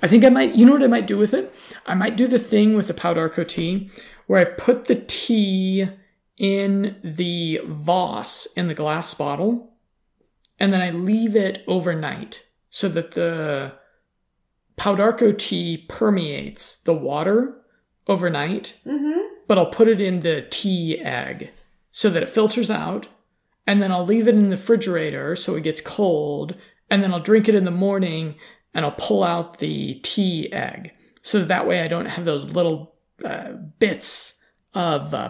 I 0.02 0.08
think 0.08 0.24
I 0.24 0.30
might. 0.30 0.56
You 0.56 0.66
know 0.66 0.74
what 0.74 0.84
I 0.84 0.88
might 0.88 1.08
do 1.08 1.18
with 1.18 1.34
it? 1.34 1.54
I 1.86 1.94
might 1.94 2.16
do 2.16 2.28
the 2.28 2.40
thing 2.40 2.76
with 2.76 2.88
the 2.88 2.94
Pau 2.94 3.14
d'Arco 3.14 3.44
tea 3.44 3.90
where 4.28 4.40
I 4.40 4.46
put 4.46 4.86
the 4.86 4.96
tea 4.96 5.90
in 6.38 6.96
the 7.04 7.60
Voss 7.66 8.48
in 8.56 8.68
the 8.68 8.74
glass 8.74 9.14
bottle, 9.14 9.74
and 10.60 10.72
then 10.72 10.82
I 10.82 10.92
leave 10.92 11.36
it 11.36 11.64
overnight 11.68 12.46
so 12.70 12.88
that 12.90 13.12
the 13.12 13.74
Pau 14.78 14.96
d'Arco 14.96 15.34
tea 15.34 15.86
permeates 15.90 16.78
the 16.78 16.94
water 16.94 17.56
overnight, 18.08 18.78
Mm-hmm. 18.86 19.20
but 19.48 19.58
I'll 19.58 19.66
put 19.72 19.88
it 19.88 20.00
in 20.00 20.22
the 20.22 20.48
tea 20.50 21.00
egg 21.00 21.52
so 21.92 22.10
that 22.10 22.24
it 22.24 22.30
filters 22.30 22.72
out, 22.72 23.10
and 23.68 23.82
then 23.82 23.92
I'll 23.92 24.06
leave 24.06 24.28
it 24.28 24.36
in 24.36 24.50
the 24.50 24.56
refrigerator 24.56 25.36
so 25.36 25.56
it 25.56 25.64
gets 25.64 25.82
cold, 25.82 26.56
and 26.90 27.04
then 27.04 27.14
I'll 27.14 27.20
drink 27.20 27.50
it 27.50 27.56
in 27.56 27.66
the 27.66 27.72
morning 27.72 28.36
and 28.74 28.86
I'll 28.86 28.96
pull 28.98 29.24
out 29.24 29.60
the 29.60 29.96
tea 29.96 30.52
egg. 30.52 30.92
So 31.22 31.44
that 31.44 31.68
way 31.68 31.82
I 31.82 31.88
don't 31.88 32.06
have 32.06 32.26
those 32.26 32.50
little 32.50 32.96
uh, 33.24 33.54
bits 33.80 34.40
of 34.74 35.14
uh, 35.14 35.30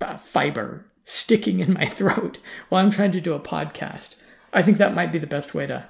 uh, 0.00 0.16
fiber 0.16 0.86
sticking 1.04 1.60
in 1.60 1.72
my 1.72 1.86
throat 1.86 2.38
while 2.68 2.84
I'm 2.84 2.90
trying 2.90 3.12
to 3.12 3.20
do 3.20 3.34
a 3.34 3.40
podcast. 3.40 4.16
I 4.52 4.62
think 4.62 4.78
that 4.78 4.94
might 4.94 5.12
be 5.12 5.18
the 5.18 5.26
best 5.26 5.54
way 5.54 5.66
to 5.66 5.88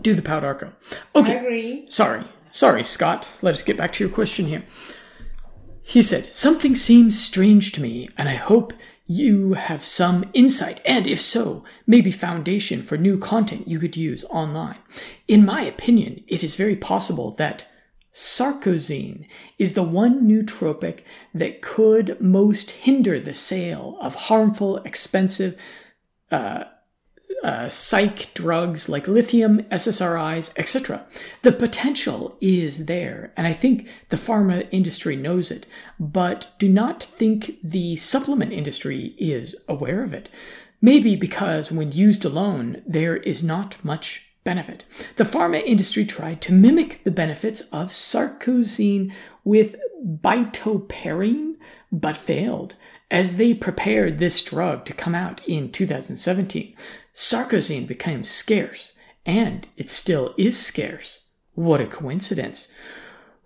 do 0.00 0.14
the 0.14 0.22
Pau 0.22 0.40
d'Arco. 0.40 0.72
Okay. 1.14 1.36
I 1.38 1.40
agree. 1.40 1.86
Sorry. 1.88 2.24
Sorry, 2.50 2.84
Scott. 2.84 3.28
Let 3.42 3.54
us 3.54 3.62
get 3.62 3.76
back 3.76 3.92
to 3.94 4.04
your 4.04 4.12
question 4.12 4.46
here. 4.46 4.64
He 5.82 6.02
said, 6.02 6.32
Something 6.32 6.74
seems 6.74 7.20
strange 7.20 7.72
to 7.72 7.82
me, 7.82 8.08
and 8.16 8.28
I 8.28 8.34
hope 8.36 8.72
you 9.06 9.54
have 9.54 9.84
some 9.84 10.30
insight, 10.32 10.80
and 10.84 11.06
if 11.06 11.20
so, 11.20 11.64
maybe 11.86 12.10
foundation 12.10 12.82
for 12.82 12.96
new 12.96 13.18
content 13.18 13.68
you 13.68 13.78
could 13.78 13.96
use 13.96 14.24
online. 14.30 14.78
In 15.28 15.44
my 15.44 15.62
opinion, 15.62 16.24
it 16.26 16.42
is 16.42 16.54
very 16.54 16.76
possible 16.76 17.30
that 17.32 17.66
sarcosine 18.12 19.26
is 19.58 19.74
the 19.74 19.82
one 19.82 20.26
nootropic 20.26 21.00
that 21.34 21.60
could 21.60 22.18
most 22.20 22.70
hinder 22.70 23.18
the 23.18 23.34
sale 23.34 23.98
of 24.00 24.14
harmful, 24.14 24.78
expensive, 24.78 25.60
uh, 26.30 26.64
uh, 27.42 27.68
psych 27.68 28.32
drugs 28.34 28.88
like 28.88 29.08
lithium, 29.08 29.62
SSRIs, 29.64 30.52
etc. 30.56 31.06
The 31.42 31.52
potential 31.52 32.36
is 32.40 32.86
there, 32.86 33.32
and 33.36 33.46
I 33.46 33.52
think 33.52 33.88
the 34.08 34.16
pharma 34.16 34.68
industry 34.70 35.16
knows 35.16 35.50
it, 35.50 35.66
but 35.98 36.50
do 36.58 36.68
not 36.68 37.02
think 37.02 37.58
the 37.62 37.96
supplement 37.96 38.52
industry 38.52 39.14
is 39.18 39.54
aware 39.68 40.02
of 40.02 40.14
it. 40.14 40.28
Maybe 40.80 41.16
because 41.16 41.72
when 41.72 41.92
used 41.92 42.24
alone, 42.24 42.82
there 42.86 43.16
is 43.16 43.42
not 43.42 43.82
much 43.82 44.26
benefit. 44.44 44.84
The 45.16 45.24
pharma 45.24 45.62
industry 45.64 46.04
tried 46.04 46.40
to 46.42 46.52
mimic 46.52 47.02
the 47.04 47.10
benefits 47.10 47.62
of 47.72 47.88
sarcosine 47.88 49.12
with 49.42 49.76
bitopertin, 50.04 51.54
but 51.90 52.16
failed 52.16 52.74
as 53.10 53.36
they 53.36 53.54
prepared 53.54 54.18
this 54.18 54.42
drug 54.42 54.84
to 54.84 54.92
come 54.92 55.14
out 55.14 55.40
in 55.46 55.70
2017. 55.70 56.74
Sarcosine 57.14 57.86
became 57.86 58.24
scarce, 58.24 58.92
and 59.24 59.68
it 59.76 59.88
still 59.90 60.34
is 60.36 60.58
scarce. 60.58 61.28
What 61.54 61.80
a 61.80 61.86
coincidence. 61.86 62.68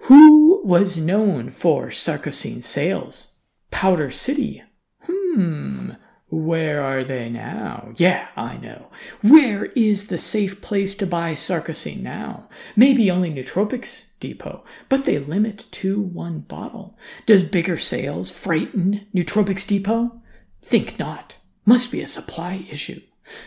Who 0.03 0.63
was 0.65 0.97
known 0.97 1.51
for 1.51 1.89
sarcosine 1.89 2.65
sales? 2.65 3.35
Powder 3.71 4.11
City. 4.11 4.63
Hmm. 5.03 5.93
Where 6.31 6.83
are 6.83 7.05
they 7.05 7.31
now? 7.31 7.93
Yeah, 7.97 8.29
I 8.37 8.59
know. 8.59 8.91
Where 9.23 9.67
is 9.75 10.07
the 10.07 10.19
safe 10.19 10.61
place 10.61 10.95
to 10.97 11.07
buy 11.07 11.33
sarcosine 11.33 12.03
now? 12.03 12.49
Maybe 12.77 13.11
only 13.11 13.31
Nootropics 13.33 14.09
Depot, 14.21 14.63
but 14.91 15.07
they 15.07 15.19
limit 15.19 15.67
to 15.73 16.01
one 16.01 16.41
bottle. 16.41 16.99
Does 17.25 17.43
bigger 17.43 17.79
sales 17.79 18.31
frighten 18.31 19.07
Nootropics 19.15 19.67
Depot? 19.67 20.21
Think 20.61 20.99
not. 20.99 21.37
Must 21.65 21.91
be 21.91 22.03
a 22.03 22.09
supply 22.09 22.67
issue. 22.71 23.01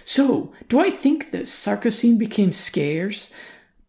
So, 0.05 0.53
do 0.69 0.79
I 0.79 0.89
think 0.89 1.31
that 1.31 1.43
sarcosine 1.45 2.17
became 2.17 2.51
scarce 2.51 3.33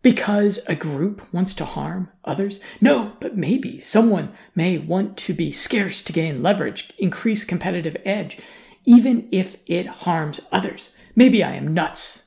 because 0.02 0.60
a 0.66 0.74
group 0.74 1.22
wants 1.32 1.54
to 1.54 1.64
harm 1.64 2.08
others? 2.24 2.60
No, 2.80 3.16
but 3.20 3.36
maybe 3.36 3.80
someone 3.80 4.32
may 4.54 4.78
want 4.78 5.16
to 5.18 5.34
be 5.34 5.52
scarce 5.52 6.02
to 6.02 6.12
gain 6.12 6.42
leverage, 6.42 6.92
increase 6.98 7.44
competitive 7.44 7.96
edge 8.04 8.38
even 8.84 9.28
if 9.30 9.56
it 9.66 9.86
harms 9.86 10.40
others. 10.50 10.90
Maybe 11.14 11.42
I 11.42 11.52
am 11.52 11.74
nuts. 11.74 12.24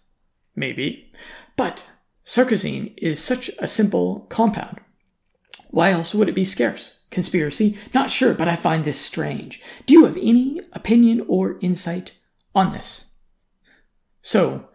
Maybe. 0.55 1.11
But 1.55 1.83
sarcosine 2.25 2.93
is 2.97 3.23
such 3.23 3.49
a 3.59 3.67
simple 3.67 4.21
compound. 4.29 4.79
Why 5.69 5.91
else 5.91 6.15
would 6.15 6.29
it 6.29 6.35
be 6.35 6.45
scarce? 6.45 7.01
Conspiracy? 7.11 7.77
Not 7.93 8.11
sure, 8.11 8.33
but 8.33 8.47
I 8.47 8.55
find 8.55 8.83
this 8.83 8.99
strange. 8.99 9.61
Do 9.85 9.93
you 9.93 10.05
have 10.05 10.17
any 10.17 10.61
opinion 10.73 11.25
or 11.27 11.57
insight 11.61 12.13
on 12.53 12.71
this? 12.71 13.04
So, 14.25 14.69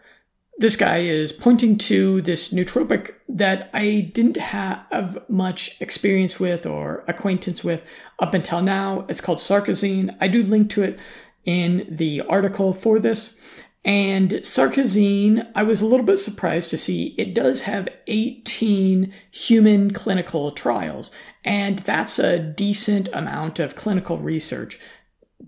this 0.58 0.76
guy 0.76 0.98
is 0.98 1.32
pointing 1.32 1.76
to 1.78 2.22
this 2.22 2.52
nootropic 2.52 3.14
that 3.28 3.68
I 3.74 4.12
didn't 4.14 4.36
have 4.36 5.28
much 5.28 5.80
experience 5.80 6.38
with 6.38 6.66
or 6.66 7.02
acquaintance 7.08 7.64
with 7.64 7.84
up 8.20 8.32
until 8.32 8.62
now. 8.62 9.06
It's 9.08 9.20
called 9.20 9.38
sarcosine. 9.38 10.16
I 10.20 10.28
do 10.28 10.44
link 10.44 10.70
to 10.70 10.84
it 10.84 11.00
in 11.44 11.84
the 11.90 12.20
article 12.20 12.72
for 12.72 13.00
this. 13.00 13.38
And 13.84 14.30
sarcosine, 14.44 15.50
I 15.56 15.64
was 15.64 15.80
a 15.80 15.86
little 15.86 16.06
bit 16.06 16.18
surprised 16.18 16.70
to 16.70 16.78
see 16.78 17.16
it 17.18 17.34
does 17.34 17.62
have 17.62 17.88
18 18.06 19.12
human 19.32 19.92
clinical 19.92 20.52
trials, 20.52 21.10
and 21.44 21.80
that's 21.80 22.20
a 22.20 22.38
decent 22.38 23.08
amount 23.12 23.58
of 23.58 23.74
clinical 23.74 24.18
research 24.18 24.78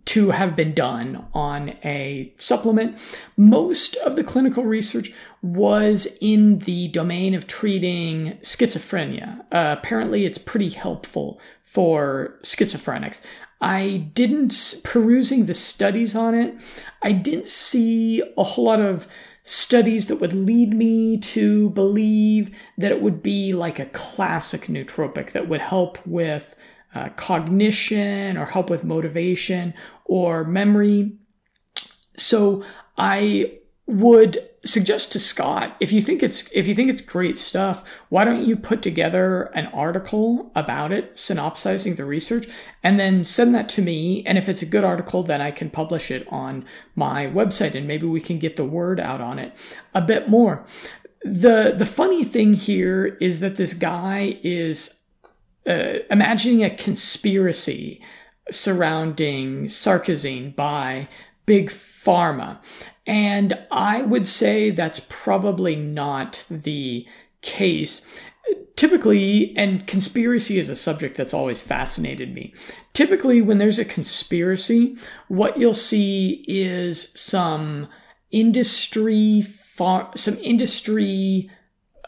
to 0.05 0.31
have 0.31 0.57
been 0.57 0.75
done 0.75 1.27
on 1.33 1.71
a 1.85 2.33
supplement. 2.39 2.99
Most 3.37 3.97
of 3.97 4.17
the 4.17 4.25
clinical 4.25 4.65
research 4.65 5.13
was 5.43 6.17
in 6.21 6.61
the 6.61 6.89
domain 6.89 7.35
of 7.35 7.47
treating 7.47 8.39
schizophrenia. 8.43 9.41
Uh, 9.53 9.77
apparently, 9.79 10.25
it's 10.25 10.39
pretty 10.39 10.71
helpful 10.71 11.41
for 11.61 12.39
schizophrenics. 12.43 13.21
I 13.61 14.11
didn't, 14.15 14.81
perusing 14.83 15.47
the 15.47 15.55
studies 15.55 16.17
on 16.17 16.35
it, 16.35 16.57
I 17.01 17.13
didn't 17.13 17.47
see 17.47 18.23
a 18.37 18.43
whole 18.43 18.65
lot 18.65 18.81
of 18.81 19.07
studies 19.45 20.07
that 20.07 20.17
would 20.17 20.33
lead 20.33 20.75
me 20.75 21.19
to 21.19 21.71
believe 21.71 22.51
that 22.79 22.93
it 22.93 23.03
would 23.03 23.23
be 23.23 23.53
like 23.53 23.79
a 23.79 23.87
classic 23.87 24.63
nootropic 24.63 25.33
that 25.33 25.49
would 25.49 25.61
help 25.61 26.05
with 26.07 26.55
uh, 26.95 27.09
cognition 27.11 28.37
or 28.37 28.47
help 28.47 28.71
with 28.71 28.85
motivation 28.85 29.75
or 30.05 30.45
memory. 30.45 31.13
So 32.17 32.63
I 32.97 33.59
would 33.87 34.49
suggest 34.65 35.13
to 35.13 35.19
Scott 35.19 35.75
if 35.81 35.91
you 35.91 36.01
think 36.01 36.23
it's 36.23 36.49
if 36.53 36.69
you 36.69 36.75
think 36.75 36.89
it's 36.89 37.03
great 37.03 37.37
stuff, 37.37 37.83
why 38.11 38.25
don't 38.25 38.47
you 38.47 38.57
put 38.57 38.81
together 38.81 39.45
an 39.55 39.67
article 39.67 40.53
about 40.55 40.93
it, 40.93 41.19
synopsizing 41.19 41.97
the 41.97 42.05
research, 42.05 42.47
and 42.83 42.99
then 42.99 43.25
send 43.25 43.55
that 43.55 43.69
to 43.71 43.83
me. 43.83 44.23
And 44.25 44.39
if 44.39 44.49
it's 44.49 44.63
a 44.63 44.67
good 44.67 44.85
article, 44.85 45.23
then 45.23 45.41
I 45.41 45.51
can 45.51 45.71
publish 45.71 46.11
it 46.11 46.27
on 46.31 46.65
my 46.95 47.27
website, 47.27 47.75
and 47.75 47.89
maybe 47.89 48.07
we 48.07 48.21
can 48.21 48.39
get 48.39 48.57
the 48.57 48.65
word 48.65 49.01
out 49.01 49.21
on 49.21 49.39
it 49.39 49.53
a 49.95 50.01
bit 50.01 50.29
more. 50.29 50.65
the 51.25 51.75
The 51.77 51.87
funny 51.87 52.25
thing 52.25 52.55
here 52.55 53.17
is 53.21 53.41
that 53.41 53.57
this 53.57 53.75
guy 53.75 54.39
is 54.43 55.02
uh, 55.67 55.99
imagining 56.11 56.65
a 56.65 56.71
conspiracy 56.71 58.03
surrounding 58.51 59.67
sarcosine 59.67 60.55
by 60.55 61.09
big 61.47 61.71
pharma. 61.71 62.59
And 63.07 63.59
I 63.71 64.03
would 64.03 64.27
say 64.27 64.71
that's 64.71 65.01
probably 65.09 65.77
not 65.77 66.45
the 66.51 67.07
case. 67.41 68.07
Typically, 68.77 69.57
and 69.57 69.87
conspiracy 69.87 70.59
is 70.59 70.69
a 70.69 70.77
subject 70.77 71.17
that's 71.17 71.35
always 71.35 71.61
fascinated 71.61 72.35
me. 72.35 72.53
Typically, 72.93 73.41
when 73.41 73.59
there's 73.59 73.79
a 73.79 73.85
conspiracy, 73.85 74.97
what 75.29 75.59
you'll 75.59 75.75
see 75.75 76.45
is 76.49 77.13
some 77.15 77.89
industry, 78.31 79.43
far, 79.43 80.11
some 80.17 80.39
industry 80.39 81.51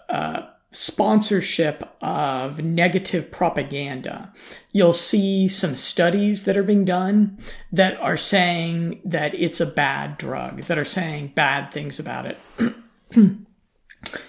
uh, 0.08 0.42
sponsorship 0.74 1.96
of 2.02 2.62
negative 2.62 3.30
propaganda. 3.30 4.32
You'll 4.72 4.92
see 4.92 5.46
some 5.48 5.76
studies 5.76 6.44
that 6.44 6.56
are 6.56 6.64
being 6.64 6.84
done 6.84 7.38
that 7.72 7.98
are 8.00 8.16
saying 8.16 9.00
that 9.04 9.34
it's 9.34 9.60
a 9.60 9.66
bad 9.66 10.18
drug, 10.18 10.62
that 10.62 10.78
are 10.78 10.84
saying 10.84 11.32
bad 11.34 11.72
things 11.72 11.98
about 12.00 12.26
it. 12.26 12.38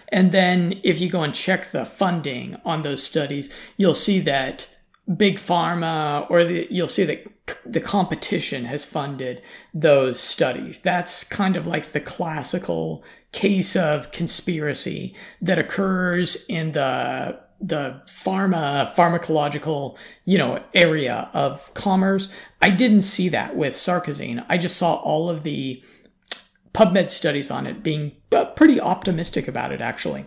and 0.10 0.32
then 0.32 0.80
if 0.84 1.02
you 1.02 1.10
go 1.10 1.24
and 1.24 1.34
check 1.34 1.72
the 1.72 1.84
funding 1.84 2.58
on 2.64 2.84
those 2.84 3.02
studies, 3.02 3.50
you'll 3.76 3.96
see 3.96 4.20
that 4.20 4.70
big 5.18 5.38
pharma 5.38 6.30
or 6.30 6.44
the, 6.44 6.68
you'll 6.70 6.88
see 6.88 7.04
that 7.06 7.26
the 7.66 7.82
competition 7.82 8.66
has 8.66 8.84
funded 8.84 9.42
those 9.74 10.20
studies. 10.20 10.80
That's 10.80 11.24
kind 11.24 11.56
of 11.56 11.68
like 11.68 11.92
the 11.92 12.00
classical 12.00 13.04
case 13.32 13.76
of 13.76 14.12
conspiracy 14.12 15.14
that 15.42 15.60
occurs 15.60 16.46
in 16.48 16.72
the 16.72 17.40
the 17.62 18.02
pharma 18.06 18.94
pharmacological 18.94 19.98
you 20.26 20.38
know 20.38 20.62
area 20.74 21.30
of 21.34 21.74
commerce. 21.74 22.32
I 22.62 22.70
didn't 22.70 23.04
see 23.04 23.30
that 23.30 23.56
with 23.56 23.76
sarcosine 23.76 24.44
i 24.50 24.58
just 24.58 24.76
saw 24.76 24.96
all 24.96 25.30
of 25.30 25.44
the 25.44 25.84
pubmed 26.74 27.10
studies 27.10 27.50
on 27.50 27.66
it 27.66 27.82
being 27.84 28.12
pretty 28.56 28.82
optimistic 28.82 29.48
about 29.48 29.72
it 29.72 29.80
actually 29.80 30.26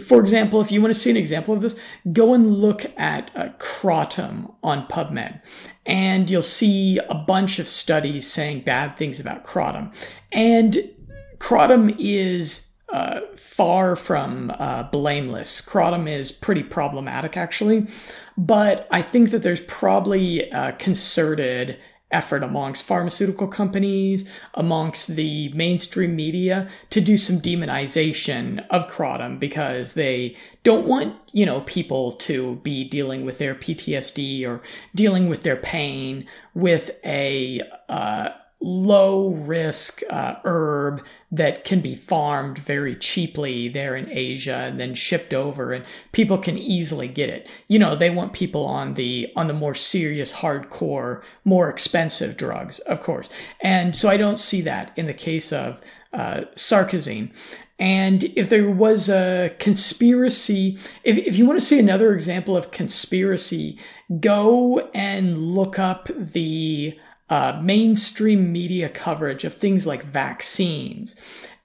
for 0.00 0.20
example, 0.20 0.60
if 0.60 0.70
you 0.70 0.80
want 0.80 0.94
to 0.94 1.00
see 1.00 1.10
an 1.10 1.16
example 1.16 1.54
of 1.54 1.62
this, 1.62 1.78
go 2.12 2.34
and 2.34 2.56
look 2.56 2.86
at 2.96 3.30
uh, 3.34 3.48
Kratom 3.58 4.54
on 4.62 4.86
PubMed, 4.86 5.40
and 5.84 6.30
you'll 6.30 6.42
see 6.42 6.98
a 7.08 7.14
bunch 7.14 7.58
of 7.58 7.66
studies 7.66 8.30
saying 8.30 8.60
bad 8.60 8.96
things 8.96 9.20
about 9.20 9.44
Kratom. 9.44 9.92
And 10.32 10.90
Kratom 11.38 11.94
is 11.98 12.72
uh, 12.88 13.20
far 13.34 13.96
from 13.96 14.52
uh, 14.58 14.84
blameless. 14.84 15.60
Kratom 15.60 16.08
is 16.08 16.30
pretty 16.30 16.62
problematic, 16.62 17.36
actually. 17.36 17.88
But 18.36 18.86
I 18.90 19.02
think 19.02 19.30
that 19.30 19.42
there's 19.42 19.60
probably 19.60 20.48
a 20.50 20.72
concerted 20.72 21.78
effort 22.14 22.44
amongst 22.44 22.84
pharmaceutical 22.84 23.48
companies, 23.48 24.24
amongst 24.54 25.16
the 25.16 25.48
mainstream 25.50 26.14
media 26.14 26.68
to 26.90 27.00
do 27.00 27.18
some 27.18 27.40
demonization 27.40 28.64
of 28.70 28.88
kratom 28.88 29.38
because 29.38 29.94
they 29.94 30.36
don't 30.62 30.86
want, 30.86 31.16
you 31.32 31.44
know, 31.44 31.60
people 31.62 32.12
to 32.12 32.56
be 32.62 32.84
dealing 32.84 33.24
with 33.24 33.38
their 33.38 33.54
PTSD 33.54 34.46
or 34.46 34.62
dealing 34.94 35.28
with 35.28 35.42
their 35.42 35.56
pain 35.56 36.26
with 36.54 36.92
a, 37.04 37.60
uh, 37.88 38.28
low 38.64 39.28
risk 39.28 40.00
uh, 40.08 40.36
herb 40.46 41.04
that 41.30 41.64
can 41.64 41.80
be 41.80 41.94
farmed 41.94 42.56
very 42.56 42.96
cheaply 42.96 43.68
there 43.68 43.94
in 43.94 44.08
Asia 44.10 44.54
and 44.54 44.80
then 44.80 44.94
shipped 44.94 45.34
over 45.34 45.72
and 45.72 45.84
people 46.12 46.38
can 46.38 46.56
easily 46.56 47.06
get 47.06 47.28
it. 47.28 47.46
You 47.68 47.78
know, 47.78 47.94
they 47.94 48.08
want 48.08 48.32
people 48.32 48.64
on 48.64 48.94
the 48.94 49.30
on 49.36 49.48
the 49.48 49.52
more 49.52 49.74
serious 49.74 50.34
hardcore, 50.34 51.22
more 51.44 51.68
expensive 51.68 52.38
drugs, 52.38 52.78
of 52.80 53.02
course. 53.02 53.28
And 53.60 53.94
so 53.94 54.08
I 54.08 54.16
don't 54.16 54.38
see 54.38 54.62
that 54.62 54.96
in 54.96 55.06
the 55.06 55.14
case 55.14 55.52
of 55.52 55.82
uh, 56.14 56.44
sarcosine. 56.54 57.32
And 57.78 58.24
if 58.36 58.48
there 58.48 58.70
was 58.70 59.10
a 59.10 59.54
conspiracy, 59.58 60.78
if, 61.02 61.18
if 61.18 61.36
you 61.36 61.44
want 61.44 61.60
to 61.60 61.66
see 61.66 61.78
another 61.78 62.14
example 62.14 62.56
of 62.56 62.70
conspiracy, 62.70 63.78
go 64.20 64.88
and 64.94 65.36
look 65.36 65.78
up 65.78 66.08
the 66.16 66.98
uh, 67.30 67.60
mainstream 67.62 68.52
media 68.52 68.88
coverage 68.88 69.44
of 69.44 69.54
things 69.54 69.86
like 69.86 70.04
vaccines. 70.04 71.14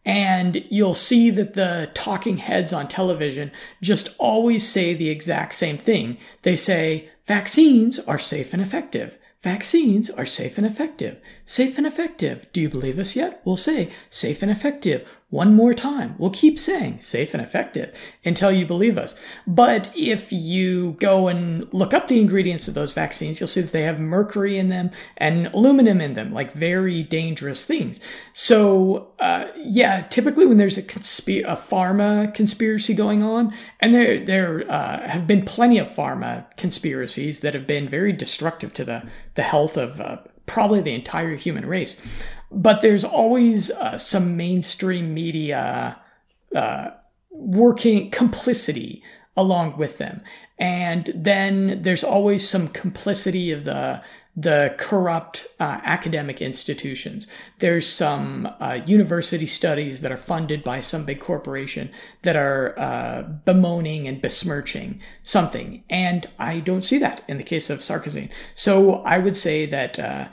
And 0.06 0.66
you'll 0.72 0.96
see 0.96 1.30
that 1.32 1.54
the 1.54 1.92
talking 1.94 2.38
heads 2.38 2.72
on 2.74 2.88
television 2.88 3.52
just 3.82 4.16
always 4.18 4.68
say 4.68 4.94
the 4.94 5.10
exact 5.10 5.54
same 5.56 5.78
thing. 5.78 6.18
They 6.44 6.56
say, 6.56 7.10
vaccines 7.26 8.00
are 8.00 8.18
safe 8.18 8.54
and 8.54 8.62
effective. 8.62 9.20
Vaccines 9.42 10.10
are 10.10 10.26
safe 10.26 10.58
and 10.58 10.66
effective. 10.66 11.22
Safe 11.46 11.78
and 11.78 11.88
effective. 11.88 12.48
Do 12.52 12.60
you 12.60 12.70
believe 12.70 13.00
us 13.00 13.16
yet? 13.16 13.42
We'll 13.46 13.58
say 13.58 13.90
safe 14.10 14.42
and 14.42 14.52
effective 14.52 15.08
one 15.30 15.54
more 15.54 15.76
time. 15.76 16.16
We'll 16.18 16.32
keep 16.32 16.58
saying 16.58 17.02
safe 17.02 17.36
and 17.36 17.44
effective 17.44 17.96
until 18.26 18.52
you 18.52 18.66
believe 18.66 18.98
us. 18.98 19.14
But 19.46 19.92
if 19.96 20.34
you 20.34 20.94
go 21.00 21.28
and 21.28 21.72
look 21.72 21.94
up 21.94 22.08
the 22.08 22.20
ingredients 22.20 22.68
of 22.68 22.74
those 22.74 22.94
vaccines, 22.94 23.40
you'll 23.40 23.48
see 23.48 23.62
that 23.62 23.72
they 23.72 23.84
have 23.84 24.00
mercury 24.00 24.58
in 24.58 24.70
them 24.70 24.90
and 25.18 25.48
aluminum 25.48 26.02
in 26.02 26.16
them, 26.16 26.34
like 26.34 26.52
very 26.52 27.04
dangerous 27.04 27.68
things. 27.68 28.00
So, 28.34 29.14
uh, 29.20 29.46
yeah, 29.56 30.02
typically 30.02 30.48
when 30.48 30.58
there's 30.58 30.80
a, 30.80 30.82
a 30.82 31.56
pharma 31.56 32.34
conspiracy 32.34 32.96
going 32.96 33.22
on, 33.22 33.54
and 33.80 33.94
there 33.94 34.20
there 34.20 34.66
uh, 34.70 35.08
have 35.08 35.28
been 35.28 35.46
plenty 35.46 35.78
of 35.78 35.88
pharma 35.88 36.46
conspiracies 36.58 37.42
that 37.42 37.54
have 37.54 37.68
been 37.68 37.88
very 37.88 38.14
destructive 38.14 38.74
to 38.74 38.84
the 38.84 39.08
the 39.36 39.44
health 39.44 39.78
of 39.78 40.02
uh, 40.02 40.18
probably 40.48 40.82
the 40.82 40.96
entire 40.96 41.36
human 41.36 41.68
race 41.68 41.96
but 42.52 42.82
there's 42.82 43.04
always 43.04 43.72
uh, 43.72 43.98
some 43.98 44.36
mainstream 44.36 45.14
media 45.14 46.00
uh, 46.56 46.92
working 47.32 48.10
complicity 48.12 49.04
along 49.38 49.78
with 49.78 49.98
them. 49.98 50.22
And 50.58 51.12
then 51.16 51.82
there's 51.84 52.04
always 52.04 52.48
some 52.48 52.68
complicity 52.68 53.52
of 53.52 53.64
the 53.64 54.04
the 54.36 54.74
corrupt 54.78 55.48
uh, 55.60 55.82
academic 55.84 56.42
institutions. 56.42 57.28
There's 57.60 57.86
some 57.86 58.48
uh, 58.62 58.80
university 58.86 59.48
studies 59.48 60.00
that 60.00 60.14
are 60.14 60.18
funded 60.18 60.64
by 60.64 60.80
some 60.80 61.04
big 61.04 61.20
corporation 61.20 61.92
that 62.22 62.38
are 62.38 62.74
uh, 62.80 63.24
bemoaning 63.24 64.08
and 64.08 64.22
besmirching 64.22 65.02
something. 65.24 65.84
And 65.90 66.30
I 66.38 66.62
don't 66.62 66.84
see 66.84 67.00
that 67.00 67.22
in 67.28 67.38
the 67.38 67.44
case 67.44 67.70
of 67.70 67.80
sarcosine. 67.80 68.30
So 68.56 69.02
I 69.02 69.18
would 69.18 69.36
say 69.36 69.66
that 69.66 70.00
uh, 70.00 70.30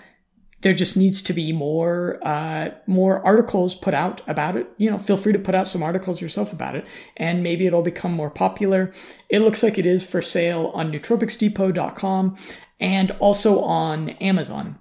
there 0.63 0.75
just 0.75 0.97
needs 0.97 1.21
to 1.23 1.33
be 1.33 1.53
more 1.53 2.19
uh, 2.23 2.71
more 2.87 3.25
articles 3.25 3.75
put 3.75 3.95
out 3.95 4.21
about 4.27 4.57
it. 4.57 4.69
You 4.79 4.91
know, 4.91 4.99
feel 4.99 5.17
free 5.17 5.33
to 5.33 5.39
put 5.39 5.55
out 5.55 5.69
some 5.69 5.83
articles 5.83 6.21
yourself 6.21 6.53
about 6.53 6.75
it, 6.75 6.87
and 7.17 7.43
maybe 7.43 7.67
it'll 7.67 7.83
become 7.83 8.13
more 8.13 8.31
popular. 8.31 8.93
It 9.29 9.41
looks 9.41 9.63
like 9.63 9.79
it 9.79 9.87
is 9.87 10.07
for 10.07 10.23
sale 10.23 10.71
on 10.75 10.93
nootropicsdepot.com 10.93 12.37
and 12.81 13.11
also 13.13 13.61
on 13.61 14.11
Amazon. 14.11 14.79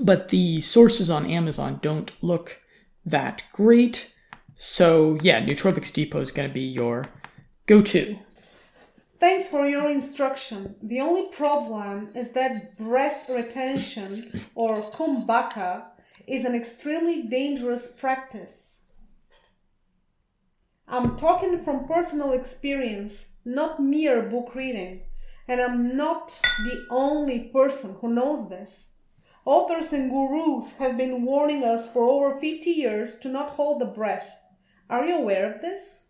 But 0.00 0.28
the 0.28 0.60
sources 0.60 1.10
on 1.10 1.26
Amazon 1.26 1.78
don't 1.82 2.10
look 2.22 2.60
that 3.04 3.42
great. 3.52 4.14
So 4.54 5.18
yeah, 5.22 5.40
Nootropics 5.40 5.92
Depot 5.92 6.20
is 6.20 6.30
going 6.30 6.48
to 6.48 6.54
be 6.54 6.62
your 6.62 7.06
go-to. 7.66 8.18
Thanks 9.22 9.46
for 9.46 9.68
your 9.68 9.88
instruction. 9.88 10.74
The 10.82 11.00
only 11.00 11.28
problem 11.28 12.08
is 12.12 12.32
that 12.32 12.76
breath 12.76 13.28
retention 13.28 14.48
or 14.56 14.90
kumbhaka 14.90 15.84
is 16.26 16.44
an 16.44 16.56
extremely 16.56 17.22
dangerous 17.22 17.86
practice. 17.86 18.80
I'm 20.88 21.16
talking 21.16 21.60
from 21.60 21.86
personal 21.86 22.32
experience, 22.32 23.28
not 23.44 23.80
mere 23.80 24.22
book 24.22 24.56
reading, 24.56 25.02
and 25.46 25.60
I'm 25.60 25.96
not 25.96 26.36
the 26.64 26.84
only 26.90 27.48
person 27.54 27.94
who 28.00 28.12
knows 28.12 28.48
this. 28.48 28.88
Authors 29.44 29.92
and 29.92 30.10
gurus 30.10 30.72
have 30.80 30.98
been 30.98 31.24
warning 31.24 31.62
us 31.62 31.88
for 31.92 32.02
over 32.02 32.40
50 32.40 32.68
years 32.68 33.20
to 33.20 33.28
not 33.28 33.50
hold 33.50 33.80
the 33.80 33.86
breath. 33.86 34.36
Are 34.90 35.06
you 35.06 35.14
aware 35.14 35.54
of 35.54 35.60
this? 35.60 36.01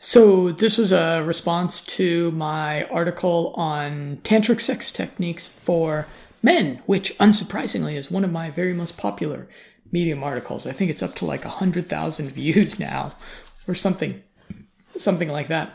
So, 0.00 0.52
this 0.52 0.78
was 0.78 0.92
a 0.92 1.22
response 1.24 1.82
to 1.82 2.30
my 2.30 2.84
article 2.84 3.52
on 3.56 4.18
tantric 4.22 4.60
sex 4.60 4.92
techniques 4.92 5.48
for 5.48 6.06
men, 6.40 6.82
which 6.86 7.18
unsurprisingly 7.18 7.94
is 7.94 8.10
one 8.10 8.22
of 8.22 8.30
my 8.30 8.48
very 8.48 8.72
most 8.72 8.96
popular 8.96 9.48
Medium 9.90 10.22
articles. 10.22 10.66
I 10.66 10.72
think 10.72 10.90
it's 10.90 11.02
up 11.02 11.14
to 11.16 11.24
like 11.24 11.44
100,000 11.44 12.28
views 12.28 12.78
now 12.78 13.14
or 13.66 13.74
something 13.74 14.22
something 14.96 15.28
like 15.28 15.48
that. 15.48 15.72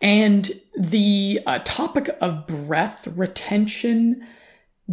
And 0.00 0.50
the 0.78 1.40
uh, 1.46 1.60
topic 1.64 2.16
of 2.20 2.46
breath 2.46 3.06
retention 3.06 4.26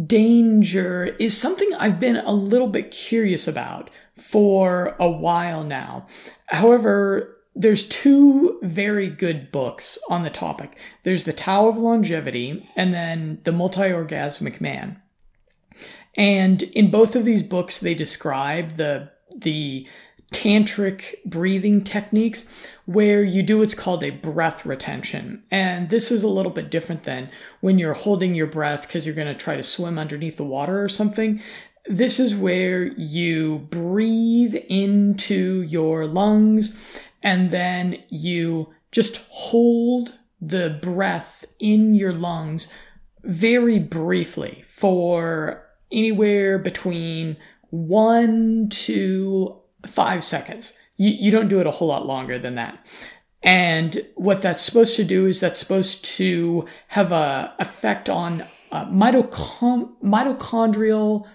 danger 0.06 1.16
is 1.18 1.36
something 1.36 1.74
I've 1.74 1.98
been 1.98 2.16
a 2.16 2.32
little 2.32 2.68
bit 2.68 2.90
curious 2.90 3.48
about 3.48 3.90
for 4.14 4.94
a 5.00 5.10
while 5.10 5.64
now. 5.64 6.06
However, 6.46 7.37
there's 7.58 7.88
two 7.88 8.58
very 8.62 9.08
good 9.08 9.50
books 9.50 9.98
on 10.08 10.22
the 10.22 10.30
topic. 10.30 10.78
There's 11.02 11.24
The 11.24 11.32
Tao 11.32 11.66
of 11.66 11.76
Longevity 11.76 12.68
and 12.76 12.94
then 12.94 13.40
The 13.42 13.52
Multi-Orgasmic 13.52 14.60
Man. 14.60 15.02
And 16.14 16.62
in 16.62 16.90
both 16.90 17.16
of 17.16 17.24
these 17.24 17.42
books 17.42 17.80
they 17.80 17.94
describe 17.94 18.72
the 18.72 19.10
the 19.36 19.86
tantric 20.32 21.14
breathing 21.24 21.82
techniques 21.82 22.44
where 22.84 23.22
you 23.22 23.42
do 23.42 23.58
what's 23.58 23.74
called 23.74 24.04
a 24.04 24.10
breath 24.10 24.66
retention. 24.66 25.42
And 25.50 25.88
this 25.88 26.10
is 26.10 26.22
a 26.22 26.28
little 26.28 26.52
bit 26.52 26.70
different 26.70 27.04
than 27.04 27.30
when 27.60 27.78
you're 27.78 27.94
holding 27.94 28.34
your 28.34 28.46
breath 28.46 28.82
because 28.82 29.06
you're 29.06 29.14
going 29.14 29.28
to 29.28 29.34
try 29.34 29.56
to 29.56 29.62
swim 29.62 29.98
underneath 29.98 30.36
the 30.36 30.44
water 30.44 30.82
or 30.82 30.88
something. 30.88 31.40
This 31.86 32.20
is 32.20 32.34
where 32.34 32.84
you 32.84 33.66
breathe 33.70 34.54
into 34.68 35.62
your 35.62 36.06
lungs 36.06 36.76
and 37.22 37.50
then 37.50 38.02
you 38.08 38.74
just 38.92 39.18
hold 39.28 40.18
the 40.40 40.78
breath 40.80 41.44
in 41.58 41.94
your 41.94 42.12
lungs 42.12 42.68
very 43.24 43.78
briefly 43.78 44.62
for 44.66 45.64
anywhere 45.90 46.58
between 46.58 47.36
one 47.70 48.68
to 48.70 49.56
five 49.86 50.24
seconds. 50.24 50.72
You, 50.96 51.10
you 51.10 51.30
don't 51.30 51.48
do 51.48 51.60
it 51.60 51.66
a 51.66 51.72
whole 51.72 51.88
lot 51.88 52.06
longer 52.06 52.38
than 52.38 52.54
that. 52.54 52.84
And 53.42 54.04
what 54.16 54.42
that's 54.42 54.62
supposed 54.62 54.96
to 54.96 55.04
do 55.04 55.26
is 55.26 55.40
that's 55.40 55.58
supposed 55.58 56.04
to 56.16 56.66
have 56.88 57.12
a 57.12 57.54
effect 57.58 58.08
on 58.08 58.44
uh, 58.72 58.86
mitochon- 58.86 59.92
mitochondrial 60.02 61.26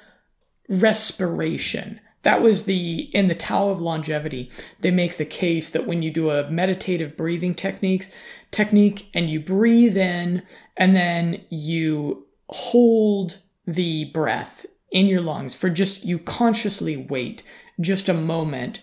respiration. 0.67 1.99
That 2.23 2.41
was 2.41 2.63
the 2.63 3.09
in 3.13 3.27
the 3.27 3.35
Tao 3.35 3.69
of 3.69 3.81
Longevity. 3.81 4.49
They 4.79 4.91
make 4.91 5.17
the 5.17 5.25
case 5.25 5.69
that 5.69 5.85
when 5.85 6.01
you 6.01 6.11
do 6.11 6.29
a 6.29 6.49
meditative 6.49 7.15
breathing 7.15 7.53
techniques 7.53 8.09
technique 8.51 9.09
and 9.13 9.29
you 9.29 9.39
breathe 9.39 9.97
in 9.97 10.43
and 10.75 10.95
then 10.95 11.43
you 11.49 12.25
hold 12.49 13.39
the 13.67 14.05
breath 14.05 14.65
in 14.91 15.05
your 15.05 15.21
lungs 15.21 15.55
for 15.55 15.69
just 15.69 16.05
you 16.05 16.19
consciously 16.19 16.95
wait 16.95 17.43
just 17.79 18.07
a 18.07 18.13
moment 18.13 18.81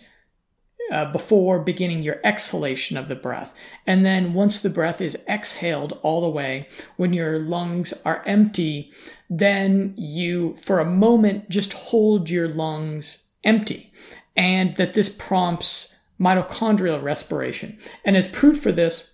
uh, 0.91 1.11
before 1.13 1.61
beginning 1.61 2.03
your 2.03 2.21
exhalation 2.25 2.97
of 2.97 3.09
the 3.09 3.15
breath. 3.15 3.55
And 3.87 4.05
then 4.05 4.35
once 4.35 4.59
the 4.59 4.71
breath 4.71 5.01
is 5.01 5.17
exhaled 5.29 5.99
all 6.03 6.21
the 6.21 6.29
way, 6.29 6.69
when 6.97 7.13
your 7.13 7.39
lungs 7.39 7.95
are 8.05 8.25
empty, 8.27 8.91
then 9.29 9.95
you, 9.97 10.57
for 10.57 10.81
a 10.81 10.85
moment, 10.85 11.49
just 11.49 11.73
hold 11.75 12.29
your 12.29 12.49
lungs 12.49 13.29
empty. 13.45 13.93
And 14.37 14.77
that 14.77 14.95
this 14.95 15.09
prompts 15.09 15.95
mitochondrial 16.21 17.03
respiration. 17.03 17.79
And 18.05 18.17
as 18.17 18.29
proof 18.29 18.63
for 18.63 18.73
this, 18.73 19.13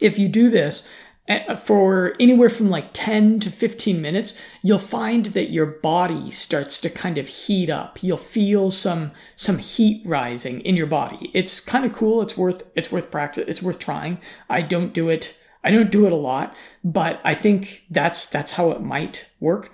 if 0.00 0.18
you 0.18 0.28
do 0.28 0.50
this, 0.50 0.86
uh, 1.26 1.54
for 1.54 2.14
anywhere 2.20 2.50
from 2.50 2.68
like 2.68 2.90
10 2.92 3.40
to 3.40 3.50
15 3.50 4.00
minutes, 4.00 4.38
you'll 4.62 4.78
find 4.78 5.26
that 5.26 5.50
your 5.50 5.64
body 5.64 6.30
starts 6.30 6.78
to 6.80 6.90
kind 6.90 7.16
of 7.16 7.28
heat 7.28 7.70
up. 7.70 8.02
You'll 8.02 8.18
feel 8.18 8.70
some 8.70 9.12
some 9.34 9.58
heat 9.58 10.02
rising 10.04 10.60
in 10.60 10.76
your 10.76 10.86
body. 10.86 11.30
It's 11.32 11.60
kind 11.60 11.86
of 11.86 11.94
cool. 11.94 12.20
It's 12.20 12.36
worth 12.36 12.70
it's 12.74 12.92
worth 12.92 13.10
practice. 13.10 13.44
It's 13.48 13.62
worth 13.62 13.78
trying. 13.78 14.18
I 14.50 14.60
don't 14.60 14.92
do 14.92 15.08
it. 15.08 15.34
I 15.62 15.70
don't 15.70 15.90
do 15.90 16.04
it 16.04 16.12
a 16.12 16.16
lot, 16.16 16.54
but 16.82 17.22
I 17.24 17.34
think 17.34 17.84
that's 17.88 18.26
that's 18.26 18.52
how 18.52 18.70
it 18.72 18.82
might 18.82 19.26
work. 19.40 19.72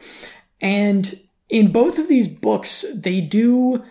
And 0.60 1.18
in 1.50 1.72
both 1.72 1.98
of 1.98 2.08
these 2.08 2.28
books, 2.28 2.84
they 2.94 3.20
do 3.20 3.82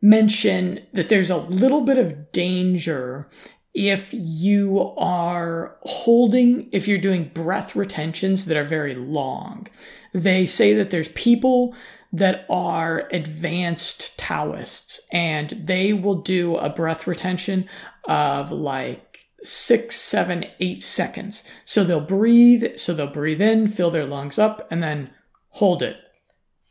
mention 0.00 0.86
that 0.92 1.08
there's 1.08 1.30
a 1.30 1.36
little 1.36 1.82
bit 1.82 1.98
of 1.98 2.30
danger 2.32 3.28
if 3.74 4.10
you 4.12 4.94
are 4.96 5.76
holding, 5.82 6.68
if 6.72 6.88
you're 6.88 6.98
doing 6.98 7.30
breath 7.34 7.76
retentions 7.76 8.46
that 8.46 8.56
are 8.56 8.64
very 8.64 8.94
long. 8.94 9.66
They 10.14 10.46
say 10.46 10.72
that 10.74 10.90
there's 10.90 11.08
people 11.08 11.74
that 12.12 12.46
are 12.48 13.08
advanced 13.12 14.16
Taoists 14.16 15.00
and 15.12 15.50
they 15.64 15.92
will 15.92 16.22
do 16.22 16.56
a 16.56 16.70
breath 16.70 17.06
retention 17.06 17.68
of 18.08 18.50
like 18.50 19.26
six, 19.42 19.96
seven, 19.96 20.46
eight 20.60 20.82
seconds. 20.82 21.44
So 21.64 21.84
they'll 21.84 22.00
breathe, 22.00 22.78
so 22.78 22.94
they'll 22.94 23.06
breathe 23.06 23.42
in, 23.42 23.68
fill 23.68 23.90
their 23.90 24.06
lungs 24.06 24.38
up, 24.38 24.66
and 24.70 24.82
then 24.82 25.10
hold 25.50 25.82
it. 25.82 25.96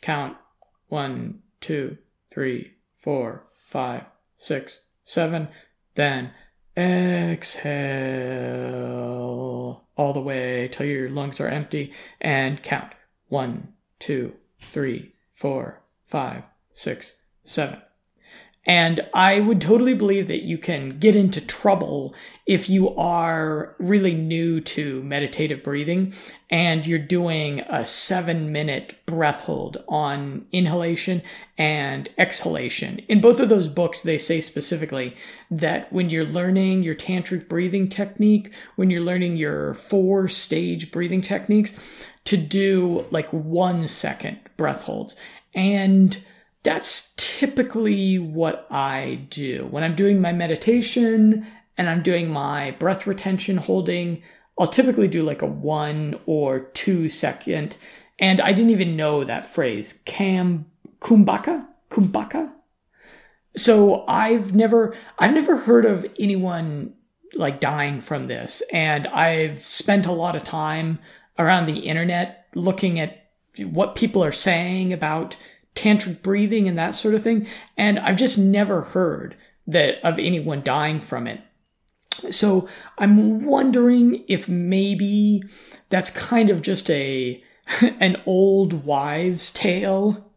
Count 0.02 0.38
one, 0.88 1.42
two, 1.62 1.98
three, 2.30 2.74
four, 2.96 3.48
five, 3.66 4.06
six, 4.38 4.86
seven. 5.04 5.48
Then 5.96 6.32
Exhale 6.78 7.58
all 9.96 10.14
the 10.14 10.22
way 10.22 10.70
till 10.72 10.86
your 10.86 11.10
lungs 11.10 11.42
are 11.42 11.48
empty 11.48 11.92
and 12.22 12.62
count 12.62 12.94
one, 13.30 13.74
two, 14.00 14.36
three, 14.72 15.14
four, 15.32 15.82
five, 16.06 16.44
six, 16.74 17.22
seven. 17.44 17.82
And 18.68 19.08
I 19.14 19.40
would 19.40 19.62
totally 19.62 19.94
believe 19.94 20.28
that 20.28 20.44
you 20.44 20.58
can 20.58 21.00
get 21.00 21.16
into 21.16 21.40
trouble 21.40 22.14
if 22.46 22.70
you 22.70 22.94
are 22.98 23.74
really 23.80 24.14
new 24.14 24.60
to 24.60 25.02
meditative 25.04 25.64
breathing 25.64 26.14
and 26.50 26.86
you're 26.86 27.00
doing 27.00 27.62
a 27.62 27.86
seven 27.86 28.52
minute 28.52 28.96
breath 29.06 29.46
hold 29.46 29.82
on 29.88 30.48
inhalation 30.52 31.22
and 31.58 32.10
exhalation. 32.18 33.00
In 33.08 33.22
both 33.22 33.40
of 33.40 33.48
those 33.48 33.68
books, 33.68 34.04
they 34.04 34.18
say 34.18 34.42
specifically 34.42 35.16
that 35.50 35.92
when 35.94 36.10
you're 36.10 36.26
learning 36.26 36.84
your 36.84 36.96
tantric 36.96 37.48
breathing 37.48 37.88
technique, 37.88 38.52
when 38.76 38.90
you're 38.90 39.00
learning 39.00 39.38
your 39.38 39.74
four 39.76 40.28
stage 40.28 40.92
breathing 40.92 41.22
techniques, 41.22 41.74
to 42.26 42.36
do 42.36 43.06
like 43.12 43.30
one 43.32 43.88
second 43.88 44.40
breath 44.58 44.84
holds. 44.84 45.16
And 45.56 46.22
that's 46.68 47.14
typically 47.16 48.20
what 48.20 48.68
I 48.70 49.26
do. 49.30 49.70
When 49.72 49.86
I'm 49.86 49.96
doing 49.96 50.20
my 50.20 50.34
meditation 50.34 51.48
and 51.78 51.90
I'm 51.90 52.04
doing 52.04 52.30
my 52.30 52.72
breath 52.72 53.08
retention 53.08 53.56
holding, 53.56 54.22
I'll 54.60 54.68
typically 54.68 55.08
do 55.08 55.24
like 55.24 55.42
a 55.42 55.46
one 55.46 56.20
or 56.26 56.60
two 56.60 57.08
second 57.08 57.78
And 58.20 58.42
I 58.42 58.52
didn't 58.52 58.72
even 58.72 58.98
know 58.98 59.24
that 59.24 59.46
phrase, 59.46 60.02
Cam 60.04 60.66
Kumbhaka? 61.00 61.68
Kumbhaka? 61.90 62.52
So 63.56 64.04
I've 64.06 64.54
never 64.54 64.94
I've 65.18 65.36
never 65.36 65.56
heard 65.56 65.86
of 65.86 66.06
anyone 66.20 66.96
like 67.34 67.62
dying 67.62 68.02
from 68.02 68.28
this. 68.28 68.62
And 68.74 69.08
I've 69.08 69.66
spent 69.66 70.06
a 70.06 70.12
lot 70.12 70.36
of 70.36 70.44
time 70.44 71.00
around 71.40 71.66
the 71.66 71.80
internet 71.80 72.48
looking 72.56 73.00
at 73.00 73.24
what 73.58 73.96
people 73.96 74.22
are 74.22 74.34
saying 74.34 74.92
about 74.92 75.38
tantric 75.78 76.22
breathing 76.22 76.68
and 76.68 76.78
that 76.78 76.96
sort 76.96 77.14
of 77.14 77.24
thing. 77.24 77.48
And 77.78 78.00
I've 78.00 78.18
just 78.18 78.38
never 78.38 78.82
heard 78.82 79.38
that 79.68 80.04
of 80.04 80.18
anyone 80.18 80.64
dying 80.64 81.00
from 81.00 81.28
it. 81.28 81.42
So 82.32 82.68
I'm 82.98 83.46
wondering 83.46 84.24
if 84.28 84.50
maybe 84.50 85.44
that's 85.90 86.10
kind 86.10 86.50
of 86.50 86.62
just 86.62 86.90
a 86.90 87.44
an 88.00 88.22
old 88.26 88.86
wives' 88.86 89.52
tale, 89.52 90.32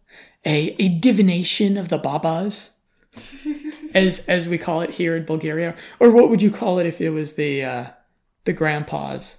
a, 0.45 0.75
a 0.79 0.89
divination 0.89 1.77
of 1.77 1.89
the 1.89 1.99
babas, 1.99 2.71
as 3.95 4.27
as 4.27 4.49
we 4.49 4.59
call 4.59 4.81
it 4.83 4.91
here 4.91 5.17
in 5.17 5.25
Bulgaria, 5.25 5.75
or 5.99 6.11
what 6.11 6.29
would 6.29 6.43
you 6.43 6.51
call 6.51 6.79
it 6.79 6.87
if 6.87 7.01
it 7.01 7.11
was 7.11 7.35
the 7.35 7.65
uh, 7.65 7.87
the 8.45 8.53
grandpas? 8.53 9.39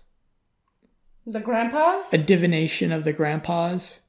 The 1.25 1.39
grandpas? 1.39 2.11
A 2.13 2.17
divination 2.17 2.91
of 2.91 3.03
the 3.03 3.13
grandpas. 3.13 4.00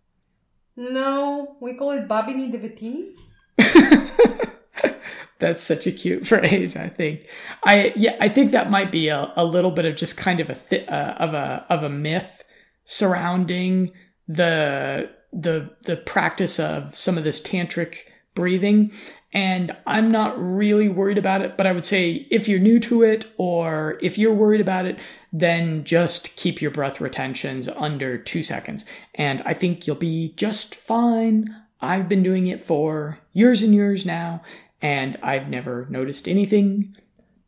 No, 0.77 1.57
we 1.61 1.75
call 1.75 1.91
it 1.91 2.09
Babini 2.09 2.51
Devetini. 2.51 3.13
That's 5.39 5.63
such 5.63 5.87
a 5.87 5.93
cute 5.93 6.27
phrase. 6.29 6.77
I 6.77 6.89
think. 6.89 7.27
I 7.65 7.93
yeah. 7.97 8.17
I 8.21 8.29
think 8.29 8.53
that 8.53 8.71
might 8.71 8.93
be 8.93 9.09
a, 9.09 9.33
a 9.37 9.45
little 9.45 9.71
bit 9.71 9.85
of 9.85 9.97
just 9.97 10.17
kind 10.17 10.41
of 10.41 10.51
a 10.51 10.93
uh, 10.93 11.15
of 11.15 11.35
a 11.35 11.67
of 11.69 11.83
a 11.83 11.89
myth 11.89 12.45
surrounding 12.85 13.93
the 14.27 15.11
the 15.33 15.71
the 15.83 15.97
practice 15.97 16.59
of 16.61 16.97
some 16.97 17.19
of 17.19 17.25
this 17.25 17.41
tantric 17.41 17.97
breathing 18.35 18.93
and 19.33 19.75
I'm 19.87 20.11
not 20.11 20.35
really 20.39 20.89
worried 20.89 21.17
about 21.17 21.41
it, 21.41 21.57
but 21.57 21.67
I 21.67 21.73
would 21.73 21.87
say 21.87 22.27
if 22.31 22.49
you're 22.49 22.59
new 22.59 22.79
to 22.81 23.03
it 23.03 23.27
or 23.39 23.99
if 24.03 24.19
you're 24.19 24.35
worried 24.35 24.61
about 24.61 24.85
it, 24.85 24.99
then 25.33 25.85
just 25.85 26.37
keep 26.37 26.61
your 26.61 26.71
breath 26.71 27.01
retentions 27.01 27.67
under 27.69 28.19
two 28.19 28.43
seconds. 28.43 28.85
And 29.15 29.43
I 29.47 29.55
think 29.55 29.87
you'll 29.87 29.97
be 29.97 30.35
just 30.37 30.75
fine. 30.75 31.55
I've 31.81 32.09
been 32.09 32.23
doing 32.23 32.47
it 32.47 32.61
for 32.61 33.21
years 33.33 33.63
and 33.63 33.75
years 33.75 34.05
now, 34.05 34.43
and 34.83 35.19
I've 35.23 35.49
never 35.49 35.87
noticed 35.89 36.29
anything 36.29 36.95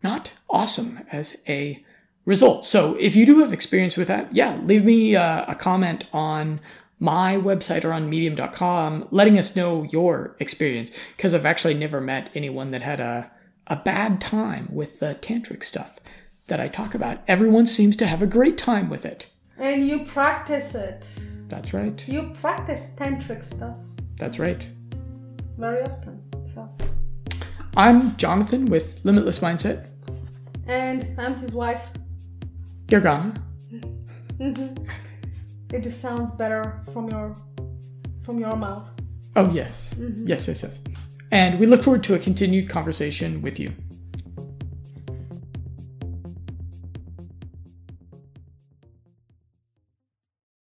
not 0.02 0.32
awesome 0.48 1.00
as 1.12 1.36
a 1.46 1.84
result. 2.24 2.64
So 2.64 2.94
if 2.94 3.14
you 3.14 3.26
do 3.26 3.40
have 3.40 3.52
experience 3.52 3.96
with 3.96 4.08
that, 4.08 4.34
yeah, 4.34 4.58
leave 4.62 4.84
me 4.84 5.16
uh, 5.16 5.44
a 5.46 5.54
comment 5.54 6.04
on 6.12 6.60
my 6.98 7.36
website 7.36 7.84
or 7.84 7.92
on 7.92 8.08
medium.com 8.08 9.08
letting 9.10 9.38
us 9.38 9.56
know 9.56 9.82
your 9.84 10.36
experience 10.38 10.90
because 11.16 11.34
I've 11.34 11.46
actually 11.46 11.74
never 11.74 12.00
met 12.00 12.30
anyone 12.34 12.70
that 12.70 12.82
had 12.82 13.00
a, 13.00 13.30
a 13.66 13.76
bad 13.76 14.20
time 14.20 14.68
with 14.70 15.00
the 15.00 15.16
tantric 15.16 15.64
stuff 15.64 15.98
that 16.46 16.60
I 16.60 16.68
talk 16.68 16.94
about. 16.94 17.22
Everyone 17.26 17.66
seems 17.66 17.96
to 17.96 18.06
have 18.06 18.22
a 18.22 18.26
great 18.26 18.58
time 18.58 18.88
with 18.88 19.04
it. 19.04 19.30
And 19.58 19.86
you 19.86 20.04
practice 20.04 20.74
it. 20.74 21.08
That's 21.48 21.72
right. 21.72 22.06
You 22.08 22.32
practice 22.40 22.90
tantric 22.96 23.42
stuff. 23.42 23.76
That's 24.16 24.38
right. 24.38 24.66
Very 25.56 25.82
often. 25.82 26.22
So. 26.52 26.68
I'm 27.76 28.16
Jonathan 28.16 28.66
with 28.66 29.00
Limitless 29.04 29.40
Mindset. 29.40 29.88
And 30.66 31.18
I'm 31.20 31.36
his 31.36 31.52
wife. 31.52 31.90
Gergana. 32.86 33.40
It 35.74 35.82
just 35.82 36.00
sounds 36.00 36.30
better 36.30 36.84
from 36.92 37.08
your 37.08 37.36
from 38.22 38.38
your 38.38 38.54
mouth. 38.54 38.88
Oh 39.34 39.50
yes. 39.50 39.92
Mm-hmm. 39.98 40.28
Yes, 40.28 40.46
yes, 40.46 40.62
yes. 40.62 40.82
And 41.32 41.58
we 41.58 41.66
look 41.66 41.82
forward 41.82 42.04
to 42.04 42.14
a 42.14 42.18
continued 42.20 42.68
conversation 42.68 43.42
with 43.42 43.58
you. 43.58 43.72